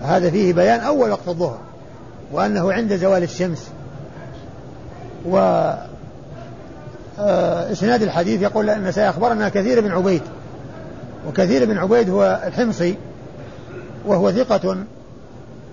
فهذا 0.03 0.31
فيه 0.31 0.53
بيان 0.53 0.81
أول 0.81 1.11
وقت 1.11 1.29
الظهر 1.29 1.59
وأنه 2.33 2.73
عند 2.73 2.97
زوال 2.97 3.23
الشمس. 3.23 3.69
و 5.27 5.39
آه، 7.21 7.73
إسناد 7.73 8.03
الحديث 8.03 8.43
يقول 8.43 8.71
أن 8.71 8.93
سيخبرنا 8.93 9.49
كثير 9.49 9.81
بن 9.81 9.91
عبيد. 9.91 10.23
وكثير 11.29 11.65
بن 11.65 11.79
عبيد 11.79 12.11
هو 12.11 12.43
الحمصي 12.47 12.97
وهو 14.07 14.33
ثقة 14.33 14.85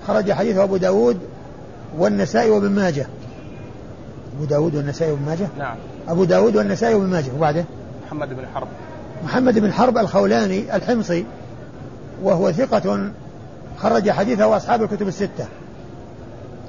خرج 0.08 0.32
حديثه 0.32 0.63
أبو 0.63 0.78
داود 0.78 1.20
والنسائي 1.98 2.50
وابن 2.50 2.70
ماجه. 2.72 3.08
أبو 4.36 4.46
داود 4.46 4.76
والنسائي 4.76 5.12
وابن 5.12 5.26
ماجه؟ 5.26 5.48
نعم. 5.58 5.76
أبو 6.08 6.24
داود 6.24 6.56
والنسائي 6.56 6.96
وابن 6.96 7.08
ماجه 7.08 7.32
وبعده؟ 7.38 7.65
محمد 8.06 8.30
بن 8.30 8.48
حرب. 8.54 8.68
محمد 9.24 9.60
بن 9.60 9.74
حرب 9.74 9.98
الخولاني 9.98 10.76
الحمصي 10.76 11.26
وهو 12.24 12.52
ثقة 12.52 13.12
خرج 13.78 14.10
حديثه 14.10 14.58
أصحاب 14.58 14.84
الكتب 14.84 15.08
الستة. 15.08 15.46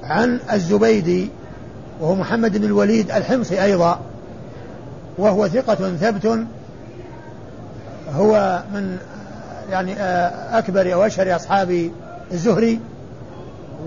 عن 0.03 0.39
الزبيدي 0.53 1.29
وهو 2.01 2.15
محمد 2.15 2.57
بن 2.57 2.63
الوليد 2.63 3.11
الحمصي 3.11 3.63
أيضا 3.63 3.99
وهو 5.17 5.47
ثقة 5.47 5.95
ثبت 5.95 6.45
هو 8.13 8.63
من 8.73 8.97
يعني 9.71 9.93
آه، 9.93 10.57
أكبر 10.57 10.93
أو 10.93 11.03
أشهر 11.03 11.35
أصحاب 11.35 11.91
الزهري. 12.31 12.79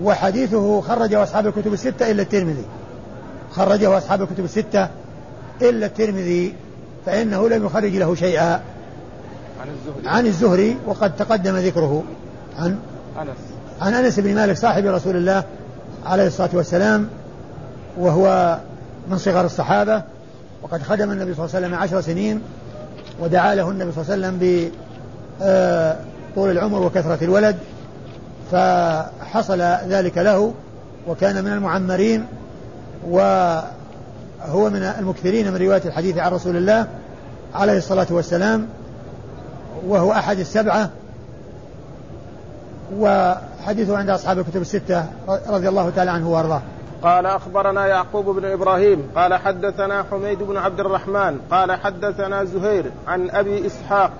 وحديثه 0.03 0.81
خرجه 0.81 1.23
أصحاب 1.23 1.47
الكتب 1.47 1.73
الستة 1.73 2.11
إلا 2.11 2.21
الترمذي. 2.21 2.65
خرجه 3.51 3.97
أصحاب 3.97 4.21
الكتب 4.21 4.43
الستة 4.43 4.87
إلا 5.61 5.85
الترمذي 5.85 6.55
فإنه 7.05 7.49
لم 7.49 7.65
يخرج 7.65 7.95
له 7.95 8.15
شيئا. 8.15 8.51
عن 9.61 9.67
الزهري. 9.69 10.07
عن 10.07 10.25
الزهري 10.27 10.77
وقد 10.85 11.15
تقدم 11.15 11.57
ذكره 11.57 12.03
عن 12.59 12.79
أنس. 13.21 13.37
عن 13.81 13.93
أنس 13.93 14.19
بن 14.19 14.35
مالك 14.35 14.57
صاحب 14.57 14.85
رسول 14.85 15.15
الله 15.15 15.43
عليه 16.05 16.27
الصلاة 16.27 16.49
والسلام 16.53 17.07
وهو 17.97 18.57
من 19.09 19.17
صغر 19.17 19.45
الصحابة 19.45 20.03
وقد 20.63 20.81
خدم 20.81 21.11
النبي 21.11 21.33
صلى 21.33 21.45
الله 21.45 21.55
عليه 21.55 21.67
وسلم 21.67 21.75
عشر 21.75 22.01
سنين 22.01 22.41
ودعا 23.19 23.55
له 23.55 23.69
النبي 23.69 23.91
صلى 23.91 24.01
الله 24.01 24.13
عليه 24.13 24.37
وسلم 24.37 24.37
بطول 26.35 26.47
آه، 26.47 26.51
العمر 26.51 26.81
وكثرة 26.81 27.23
الولد. 27.23 27.57
فحصل 28.51 29.61
ذلك 29.87 30.17
له 30.17 30.53
وكان 31.07 31.43
من 31.43 31.51
المعمرين 31.51 32.25
وهو 33.09 33.63
من 34.69 34.83
المكثرين 34.99 35.51
من 35.51 35.57
رواية 35.57 35.81
الحديث 35.85 36.17
عن 36.17 36.31
رسول 36.31 36.55
الله 36.57 36.87
عليه 37.55 37.77
الصلاة 37.77 38.07
والسلام 38.09 38.67
وهو 39.87 40.11
أحد 40.11 40.39
السبعة 40.39 40.89
وحديثه 42.97 43.97
عند 43.97 44.09
أصحاب 44.09 44.39
الكتب 44.39 44.61
الستة 44.61 45.05
رضي 45.27 45.69
الله 45.69 45.89
تعالى 45.89 46.11
عنه 46.11 46.29
وأرضاه. 46.29 46.61
قال 47.03 47.25
أخبرنا 47.25 47.87
يعقوب 47.87 48.25
بن 48.25 48.45
إبراهيم 48.45 49.09
قال 49.15 49.33
حدثنا 49.33 50.05
حميد 50.11 50.43
بن 50.43 50.57
عبد 50.57 50.79
الرحمن 50.79 51.39
قال 51.51 51.71
حدثنا 51.71 52.43
زهير 52.43 52.91
عن 53.07 53.29
أبي 53.29 53.67
إسحاق 53.67 54.11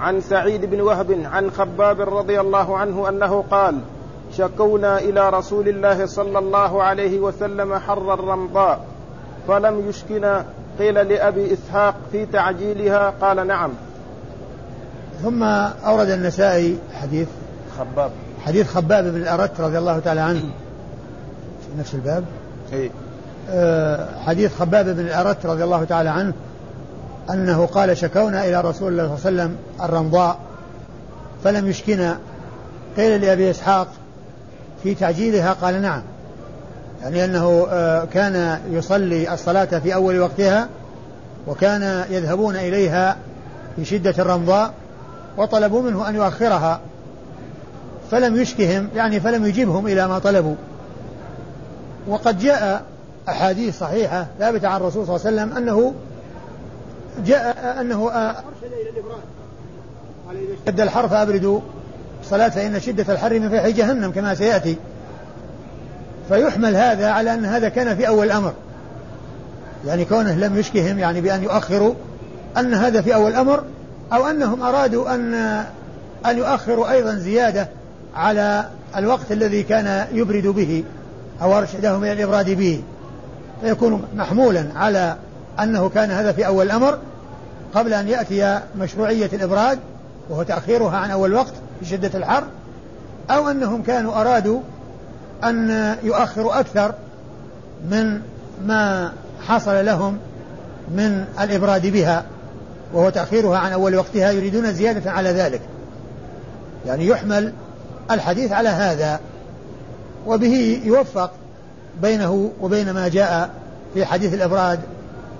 عن 0.00 0.20
سعيد 0.20 0.64
بن 0.64 0.80
وهب 0.80 1.20
عن 1.24 1.50
خباب 1.50 2.00
رضي 2.00 2.40
الله 2.40 2.78
عنه 2.78 3.08
أنه 3.08 3.44
قال 3.50 3.78
شكونا 4.36 4.98
إلى 4.98 5.30
رسول 5.30 5.68
الله 5.68 6.06
صلى 6.06 6.38
الله 6.38 6.82
عليه 6.82 7.20
وسلم 7.20 7.78
حر 7.78 8.14
الرمضاء 8.14 8.80
فلم 9.48 9.88
يشكنا 9.88 10.44
قيل 10.78 10.94
لأبي 10.94 11.52
إسحاق 11.52 11.94
في 12.12 12.26
تعجيلها 12.26 13.14
قال 13.20 13.46
نعم. 13.46 13.70
ثم 15.22 15.42
أورد 15.86 16.08
النسائي 16.08 16.78
حديث 16.94 17.28
خباب. 17.78 18.10
حديث 18.44 18.68
خباب 18.68 19.04
بن 19.04 19.16
الأرت 19.16 19.60
رضي 19.60 19.78
الله 19.78 19.98
تعالى 19.98 20.20
عنه. 20.20 20.40
في 21.60 21.78
نفس 21.78 21.94
الباب. 21.94 22.24
إيه؟ 22.72 22.90
آه 23.50 24.08
حديث 24.26 24.58
خباب 24.58 24.84
بن 24.84 25.00
الأرت 25.00 25.46
رضي 25.46 25.64
الله 25.64 25.84
تعالى 25.84 26.08
عنه. 26.08 26.32
أنه 27.30 27.66
قال 27.66 27.96
شكونا 27.96 28.44
إلى 28.44 28.60
رسول 28.60 28.92
الله 28.92 29.16
صلى 29.16 29.30
الله 29.30 29.42
عليه 29.42 29.52
وسلم 29.52 29.56
الرمضاء 29.82 30.38
فلم 31.44 31.68
يشكنا. 31.68 32.18
قيل 32.96 33.20
لأبي 33.20 33.50
إسحاق 33.50 33.88
في 34.82 34.94
تعجيلها 34.94 35.52
قال 35.52 35.82
نعم 35.82 36.02
يعني 37.02 37.24
أنه 37.24 37.66
آه، 37.70 38.04
كان 38.04 38.60
يصلي 38.70 39.34
الصلاة 39.34 39.64
في 39.64 39.94
أول 39.94 40.18
وقتها 40.18 40.68
وكان 41.46 42.04
يذهبون 42.10 42.56
إليها 42.56 43.16
في 43.76 43.84
شدة 43.84 44.14
الرمضاء 44.18 44.74
وطلبوا 45.36 45.82
منه 45.82 46.08
أن 46.08 46.14
يؤخرها 46.14 46.80
فلم 48.10 48.36
يشكهم 48.36 48.88
يعني 48.96 49.20
فلم 49.20 49.46
يجيبهم 49.46 49.86
إلى 49.86 50.08
ما 50.08 50.18
طلبوا. 50.18 50.54
وقد 52.08 52.38
جاء 52.38 52.82
أحاديث 53.28 53.78
صحيحة 53.78 54.26
ثابتة 54.38 54.68
عن 54.68 54.80
الرسول 54.80 55.06
صلى 55.06 55.16
الله 55.16 55.26
عليه 55.26 55.36
وسلم 55.36 55.56
أنه 55.56 55.94
جاء 57.26 57.76
أنه 57.80 58.10
أرشد 58.10 58.72
إلى 58.72 58.90
الإبراد 58.90 59.22
قال 60.66 60.80
الحر 60.80 61.08
فأبردوا 61.08 61.60
الصلاة 62.22 62.48
فإن 62.48 62.80
شدة 62.80 63.12
الحر 63.12 63.38
من 63.38 63.50
فيح 63.50 63.66
جهنم 63.66 64.10
كما 64.10 64.34
سيأتي. 64.34 64.76
فيحمل 66.28 66.76
هذا 66.76 67.10
على 67.10 67.34
أن 67.34 67.44
هذا 67.44 67.68
كان 67.68 67.96
في 67.96 68.08
أول 68.08 68.26
الأمر. 68.26 68.52
يعني 69.86 70.04
كونه 70.04 70.34
لم 70.34 70.58
يشكهم 70.58 70.98
يعني 70.98 71.20
بأن 71.20 71.42
يؤخروا 71.42 71.94
أن 72.56 72.74
هذا 72.74 73.00
في 73.00 73.14
أول 73.14 73.30
الأمر 73.30 73.62
أو 74.12 74.26
أنهم 74.26 74.62
أرادوا 74.62 75.14
أن 75.14 75.34
أن 76.26 76.38
يؤخروا 76.38 76.90
أيضا 76.90 77.14
زيادة 77.14 77.68
على 78.14 78.68
الوقت 78.96 79.32
الذي 79.32 79.62
كان 79.62 80.06
يبرد 80.12 80.46
به 80.46 80.84
أو 81.42 81.58
أرشدهم 81.58 82.04
إلى 82.04 82.12
الإبراد 82.12 82.50
به. 82.50 82.82
فيكون 83.62 84.04
محمولا 84.16 84.66
على 84.76 85.16
أنه 85.60 85.88
كان 85.88 86.10
هذا 86.10 86.32
في 86.32 86.46
أول 86.46 86.66
الأمر. 86.66 86.98
قبل 87.74 87.94
أن 87.94 88.08
يأتي 88.08 88.60
مشروعية 88.78 89.30
الإبراد 89.32 89.78
وهو 90.30 90.42
تأخيرها 90.42 90.96
عن 90.96 91.10
أول 91.10 91.34
وقت 91.34 91.52
في 91.80 91.86
شدة 91.86 92.18
الحر 92.18 92.44
أو 93.30 93.48
أنهم 93.48 93.82
كانوا 93.82 94.20
أرادوا 94.20 94.60
أن 95.44 95.96
يؤخروا 96.02 96.60
أكثر 96.60 96.94
من 97.90 98.20
ما 98.66 99.12
حصل 99.46 99.84
لهم 99.84 100.18
من 100.90 101.24
الإبراد 101.40 101.86
بها 101.86 102.24
وهو 102.92 103.10
تأخيرها 103.10 103.58
عن 103.58 103.72
أول 103.72 103.96
وقتها 103.96 104.30
يريدون 104.30 104.72
زيادة 104.72 105.10
على 105.10 105.30
ذلك. 105.30 105.60
يعني 106.86 107.06
يحمل 107.06 107.52
الحديث 108.10 108.52
على 108.52 108.68
هذا 108.68 109.20
وبه 110.26 110.82
يوفق 110.84 111.30
بينه 112.02 112.50
وبين 112.60 112.90
ما 112.90 113.08
جاء 113.08 113.50
في 113.94 114.04
حديث 114.04 114.34
الإبراد 114.34 114.80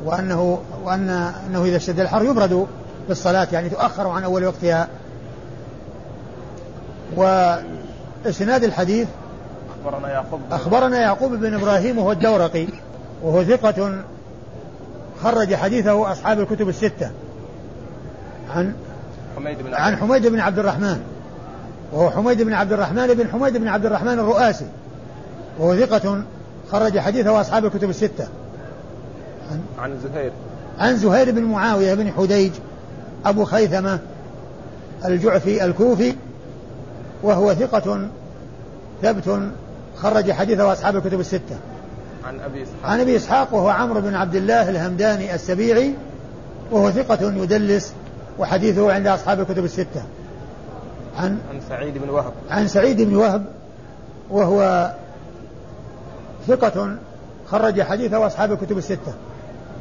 وأنه 0.05 0.59
وأن 0.85 1.11
أنه 1.47 1.65
إذا 1.65 1.77
اشتد 1.77 2.01
الحر 2.01 2.25
يبرد 2.25 2.67
بالصلاة 3.09 3.49
يعني 3.53 3.69
تؤخر 3.69 4.09
عن 4.09 4.25
أول 4.25 4.45
وقتها. 4.45 4.89
وإسناد 7.17 8.65
الحديث 8.65 9.09
أخبرنا 9.85 10.09
يعقوب 10.09 10.41
أخبرنا 10.51 11.01
يعقوب 11.01 11.33
بن 11.33 11.55
إبراهيم 11.55 11.99
وهو 11.99 12.13
الدورقي 12.13 12.67
وهو 13.23 13.45
ثقة 13.45 14.05
خرج 15.23 15.55
حديثه 15.55 16.13
أصحاب 16.13 16.41
الكتب 16.41 16.69
الستة. 16.69 17.11
عن 18.51 18.75
حميد 19.37 19.63
بن 19.63 19.75
عن 19.75 19.97
حميد 19.97 20.27
بن 20.27 20.41
عبد 20.41 20.59
الرحمن. 20.59 21.01
وهو 21.93 22.11
حميد 22.11 22.43
بن 22.43 22.53
عبد 22.53 22.73
الرحمن 22.73 23.15
بن 23.15 23.29
حميد 23.29 23.57
بن 23.57 23.69
عبد 23.69 23.87
الرحمن 23.87 24.19
الرؤاسي. 24.19 24.67
وهو 25.59 25.77
ثقة 25.77 26.23
خرج 26.73 26.99
حديثه 26.99 27.41
أصحاب 27.41 27.65
الكتب 27.65 27.91
الستة. 27.91 28.29
عن, 29.51 29.61
عن 29.79 29.99
زهير. 30.03 30.33
عن 30.79 30.97
زهير 30.97 31.31
بن 31.31 31.43
معاوية 31.43 31.95
بن 31.95 32.13
حديج 32.13 32.53
أبو 33.25 33.45
خيثمة 33.45 33.99
الجعفي 35.05 35.65
الكوفي 35.65 36.15
وهو 37.23 37.55
ثقة 37.55 38.09
ثبت 39.03 39.51
خرج 39.97 40.33
حديثه 40.33 40.73
أصحاب 40.73 40.97
الكتب 40.97 41.21
الستة. 41.21 41.57
عن 42.25 42.41
أبي 42.41 42.63
إسحاق. 42.63 42.91
عن 42.91 43.01
أبي 43.01 43.17
إسحاق 43.17 43.55
وهو 43.55 43.69
عمرو 43.69 44.01
بن 44.01 44.15
عبد 44.15 44.35
الله 44.35 44.69
الهمداني 44.69 45.35
السبيعي 45.35 45.95
وهو 46.71 46.91
ثقة 46.91 47.33
يدلس 47.43 47.93
وحديثه 48.39 48.93
عند 48.93 49.07
أصحاب 49.07 49.41
الكتب 49.41 49.65
الستة. 49.65 50.03
عن 51.17 51.39
عن 51.51 51.61
سعيد 51.69 51.99
بن 51.99 52.09
وهب. 52.09 52.33
عن 52.51 52.69
سعيد 52.69 53.03
بن 53.03 53.17
وهب 53.17 53.45
وهو 54.31 54.93
ثقة 56.49 56.97
خرج 57.47 57.83
حديثه 57.83 58.27
أصحاب 58.27 58.53
الكتب 58.53 58.79
الستة. 58.79 59.15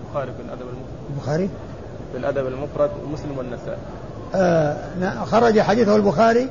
البخاري 0.08 0.32
في 0.32 0.42
الأدب 0.42 0.62
المفرد. 0.62 1.10
البخاري؟ 1.10 1.50
في 2.12 2.18
الأدب 2.18 2.48
المفرد 2.48 2.92
ومسلم 3.06 3.38
والنسائي. 3.38 3.78
آه 4.36 5.24
خرج 5.26 5.60
حديثه 5.60 5.96
البخاري 5.96 6.50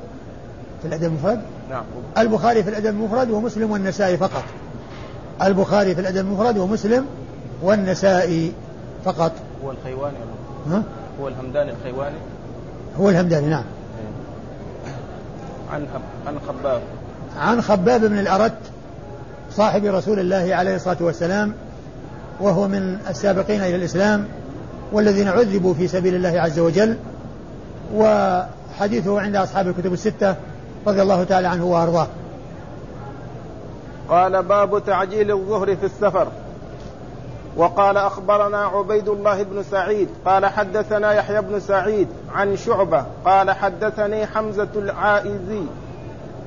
في 0.82 0.88
الأدب 0.88 1.04
المفرد؟ 1.04 1.40
نعم. 1.70 1.84
البخاري 2.18 2.62
في 2.62 2.70
الأدب 2.70 2.86
المفرد 2.86 3.30
ومسلم 3.30 3.70
والنسائي 3.70 4.16
فقط. 4.16 4.44
البخاري 5.42 5.94
في 5.94 6.00
الأدب 6.00 6.18
المفرد 6.18 6.58
ومسلم 6.58 7.06
والنسائي 7.62 8.52
فقط. 9.04 9.32
هو 9.64 9.70
الخيواني 9.70 10.16
ها؟ 10.70 10.82
هو 11.20 11.28
الهمداني 11.28 11.70
الخيواني. 11.70 12.16
هو 13.00 13.10
الهمداني 13.10 13.46
نعم. 13.46 13.64
عن 15.72 15.86
عن 16.26 16.38
خباب. 16.48 16.80
عن 17.38 17.62
خباب 17.62 18.00
بن 18.00 18.18
الأرت 18.18 18.58
صاحب 19.50 19.84
رسول 19.84 20.18
الله 20.18 20.54
عليه 20.54 20.76
الصلاة 20.76 20.96
والسلام 21.00 21.54
وهو 22.40 22.68
من 22.68 22.98
السابقين 23.08 23.60
إلى 23.60 23.76
الإسلام 23.76 24.28
والذين 24.92 25.28
عذبوا 25.28 25.74
في 25.74 25.88
سبيل 25.88 26.14
الله 26.14 26.40
عز 26.40 26.58
وجل 26.58 26.96
وحديثه 27.94 29.20
عند 29.20 29.36
أصحاب 29.36 29.68
الكتب 29.68 29.92
الستة 29.92 30.34
رضي 30.86 31.02
الله 31.02 31.24
تعالى 31.24 31.48
عنه 31.48 31.64
وأرضاه. 31.64 32.06
قال 34.08 34.42
باب 34.42 34.84
تعجيل 34.86 35.30
الظهر 35.30 35.76
في 35.76 35.86
السفر. 35.86 36.28
وقال 37.56 37.96
أخبرنا 37.96 38.58
عبيد 38.58 39.08
الله 39.08 39.42
بن 39.42 39.62
سعيد. 39.62 40.08
قال 40.26 40.46
حدثنا 40.46 41.12
يحيى 41.12 41.40
بن 41.40 41.60
سعيد 41.60 42.08
عن 42.34 42.56
شعبة. 42.56 43.04
قال 43.24 43.50
حدثني 43.50 44.26
حمزة 44.26 44.68
العائزي. 44.76 45.62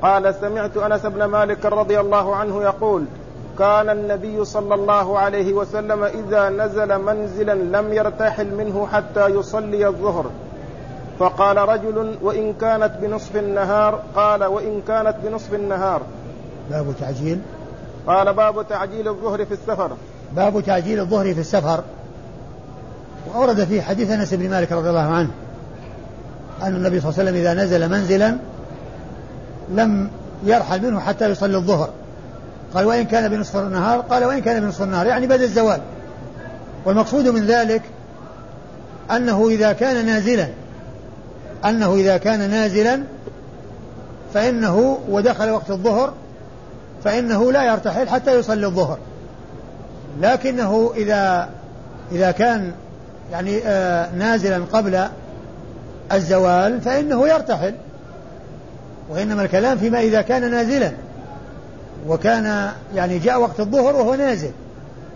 قال 0.02 0.36
سمعت 0.42 0.78
أنس 0.78 1.06
بن 1.06 1.24
مالك 1.24 1.66
رضي 1.66 2.00
الله 2.00 2.36
عنه 2.36 2.64
يقول 2.64 3.06
كان 3.60 3.90
النبي 3.90 4.46
صلى 4.46 4.76
الله 4.76 5.20
عليه 5.20 5.54
وسلم 5.54 6.04
إذا 6.04 6.50
نزل 6.50 6.98
منزلا 6.98 7.54
لم 7.54 7.94
يرتحل 7.94 8.56
منه 8.56 8.88
حتى 8.88 9.28
يصلي 9.28 9.88
الظهر. 9.88 10.26
فقال 11.20 11.58
رجل 11.58 12.18
وإن 12.22 12.54
كانت 12.54 12.92
بنصف 13.02 13.36
النهار 13.36 14.02
قال 14.16 14.44
وإن 14.44 14.82
كانت 14.88 15.16
بنصف 15.24 15.54
النهار. 15.54 16.02
باب 16.72 16.94
تعجيل. 17.00 17.40
قال 18.08 18.34
باب 18.34 18.68
تعجيل 18.70 19.08
الظهر 19.08 19.46
في 19.46 19.52
السفر. 19.52 19.92
باب 20.36 20.62
تعجيل 20.62 21.00
الظهر 21.00 21.34
في 21.34 21.40
السفر. 21.40 21.84
وأورد 23.28 23.64
فيه 23.64 23.82
حديث 23.82 24.12
أنس 24.12 24.34
بن 24.34 24.50
مالك 24.50 24.72
رضي 24.72 24.90
الله 24.90 25.00
عنه 25.00 25.30
أن 26.62 26.76
النبي 26.76 27.00
صلى 27.00 27.10
الله 27.10 27.20
عليه 27.20 27.30
وسلم 27.30 27.36
إذا 27.36 27.54
نزل 27.54 27.90
منزلا 27.90 28.36
لم 29.70 30.10
يرحل 30.44 30.92
منه 30.92 31.00
حتى 31.00 31.30
يصلي 31.30 31.58
الظهر. 31.58 31.90
قال 32.74 32.86
وإن 32.86 33.04
كان 33.04 33.30
بنصف 33.30 33.56
النهار 33.56 34.00
قال 34.00 34.24
وإن 34.24 34.42
كان 34.42 34.62
بنصف 34.62 34.82
النهار 34.82 35.06
يعني 35.08 35.28
بعد 35.28 35.42
الزوال. 35.42 35.82
والمقصود 36.86 37.28
من 37.28 37.46
ذلك 37.46 37.82
أنه 39.12 39.48
إذا 39.50 39.74
كان 39.74 40.06
نازلا 40.06 40.48
أنه 41.66 41.94
إذا 41.94 42.18
كان 42.18 42.50
نازلا 42.50 43.04
فإنه 44.34 45.00
ودخل 45.10 45.50
وقت 45.50 45.72
الظهر 45.72 46.14
فإنه 47.04 47.52
لا 47.52 47.64
يرتحل 47.64 48.10
حتى 48.10 48.40
يصلي 48.40 48.66
الظهر. 48.66 48.98
لكنه 50.22 50.92
إذا 50.96 51.50
إذا 52.12 52.32
كان 52.32 52.72
يعني 53.32 53.62
آه 53.66 54.16
نازلا 54.16 54.62
قبل 54.74 55.08
الزوال 56.12 56.82
فإنه 56.82 57.28
يرتحل. 57.28 57.74
وإنما 59.10 59.42
الكلام 59.42 59.78
فيما 59.78 60.00
إذا 60.00 60.22
كان 60.22 60.52
نازلا. 60.52 60.92
وكان 62.08 62.72
يعني 62.96 63.20
جاء 63.20 63.42
وقت 63.42 63.60
الظهر 63.60 63.96
وهو 63.96 64.16
نازل 64.16 64.52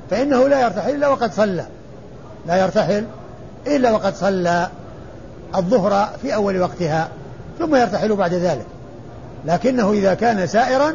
فإنه 0.09 0.47
لا 0.47 0.61
يرتحل 0.61 0.95
إلا 0.95 1.07
وقد 1.07 1.33
صلى. 1.33 1.65
لا 2.47 2.55
يرتحل 2.55 3.05
إلا 3.67 3.91
وقد 3.91 4.15
صلى 4.15 4.69
الظهر 5.55 6.09
في 6.21 6.35
أول 6.35 6.61
وقتها 6.61 7.09
ثم 7.59 7.75
يرتحل 7.75 8.15
بعد 8.15 8.33
ذلك. 8.33 8.65
لكنه 9.45 9.91
إذا 9.91 10.13
كان 10.13 10.47
سائرا 10.47 10.93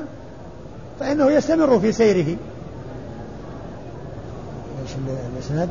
فإنه 1.00 1.30
يستمر 1.30 1.80
في 1.80 1.92
سيره. 1.92 2.36
إيش 4.82 4.90
الإسناد؟ 5.36 5.68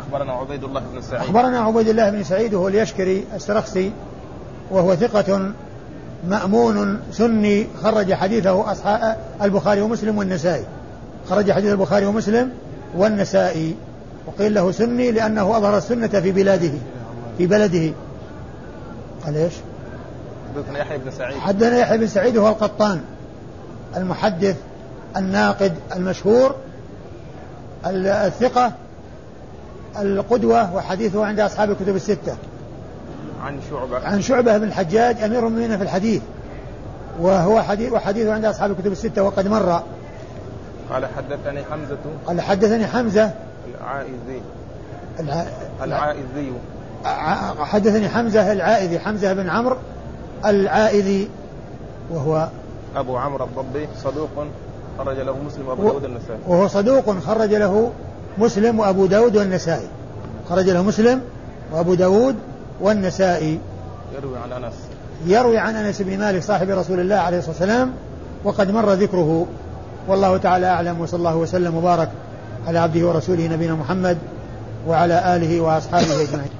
أخبرنا 0.00 0.32
عبيد 0.32 0.64
الله 0.64 0.80
بن 0.80 1.02
سعيد. 1.02 1.22
أخبرنا 1.22 1.60
عبيد 1.60 1.88
الله 1.88 2.10
بن 2.10 2.24
سعيد 2.24 2.54
وهو 2.54 2.68
اليشكري 2.68 3.24
السرخسي 3.34 3.92
وهو 4.70 4.94
ثقة 4.94 5.52
مأمون 6.28 7.00
سني 7.12 7.66
خرج 7.82 8.12
حديثه 8.12 8.72
أصحاب 8.72 9.16
البخاري 9.42 9.80
ومسلم 9.80 10.18
والنسائي. 10.18 10.64
خرج 11.30 11.52
حديث 11.52 11.72
البخاري 11.72 12.06
ومسلم 12.06 12.50
والنسائي. 12.96 13.74
وقيل 14.26 14.54
له 14.54 14.72
سني 14.72 15.10
لأنه 15.10 15.56
أظهر 15.56 15.78
السنة 15.78 16.08
في 16.08 16.32
بلاده 16.32 16.72
في 17.38 17.46
بلده. 17.46 17.92
قال 19.24 19.36
إيش؟ 19.36 19.52
حدثنا 20.54 20.78
يحيى 20.78 20.98
بن 20.98 21.10
سعيد. 21.10 21.38
حدثنا 21.38 21.78
يحيى 21.78 21.98
بن 21.98 22.06
سعيد 22.06 22.36
وهو 22.36 22.48
القطان. 22.48 23.00
المحدث 23.96 24.56
الناقد 25.16 25.74
المشهور 25.96 26.54
الثقة 27.86 28.72
القدوة 29.98 30.74
وحديثه 30.74 31.26
عند 31.26 31.40
أصحاب 31.40 31.70
الكتب 31.70 31.96
الستة. 31.96 32.36
عن 33.44 33.60
شعبة. 33.70 34.06
عن 34.06 34.22
شعبة 34.22 34.58
بن 34.58 34.64
الحجاج 34.64 35.22
أمير 35.22 35.38
المؤمنين 35.46 35.76
في 35.76 35.82
الحديث. 35.82 36.22
وهو 37.20 37.62
حديث 37.62 37.92
وحديثه 37.92 38.32
عند 38.34 38.44
أصحاب 38.44 38.70
الكتب 38.70 38.92
الستة 38.92 39.22
وقد 39.22 39.48
مر. 39.48 39.82
قال 40.92 41.06
حدثني 41.06 41.64
حمزة. 41.70 41.98
قال 42.26 42.40
حدثني 42.40 42.86
حمزة. 42.86 43.30
العائذي. 43.80 44.42
الع... 45.20 45.44
العائذي. 45.82 46.52
ع- 47.04 47.64
حدثني 47.64 48.08
حمزة 48.08 48.52
العائذي 48.52 48.98
حمزة 48.98 49.32
بن 49.32 49.48
عمرو 49.50 49.76
العائذي 50.46 51.28
وهو 52.10 52.48
أبو 52.96 53.16
عمرو 53.16 53.44
الضبي 53.44 53.88
صدوق 54.04 54.28
خرج 54.98 55.16
له 55.16 55.36
مسلم 55.46 55.68
وأبو 55.68 55.88
داود 55.88 56.04
النسائي. 56.04 56.38
وهو 56.48 56.68
صدوق 56.68 57.18
خرج 57.18 57.54
له 57.54 57.92
مسلم 58.38 58.80
وأبو 58.80 59.06
داود 59.06 59.36
والنسائي 59.36 59.88
خرج 60.48 60.70
له 60.70 60.82
مسلم 60.82 61.20
وأبو 61.72 61.94
داود 61.94 62.36
والنسائي 62.80 63.58
يروي 64.16 64.38
عن 64.38 64.52
أنس. 64.64 64.74
يروي 65.26 65.58
عن 65.58 65.76
أنس 65.76 66.02
بن 66.02 66.18
مالك 66.18 66.42
صاحب 66.42 66.70
رسول 66.70 67.00
الله 67.00 67.16
عليه 67.16 67.38
الصلاة 67.38 67.56
والسلام 67.56 67.92
وقد 68.44 68.70
مر 68.70 68.92
ذكره. 68.92 69.46
والله 70.08 70.36
تعالى 70.36 70.66
أعلم 70.66 71.00
وصلى 71.00 71.18
الله 71.18 71.36
وسلم 71.36 71.76
وبارك 71.76 72.10
على 72.66 72.78
عبده 72.78 73.06
ورسوله 73.08 73.46
نبينا 73.46 73.74
محمد 73.74 74.18
وعلى 74.88 75.36
آله 75.36 75.60
وأصحابه 75.60 76.22
أجمعين. 76.22 76.59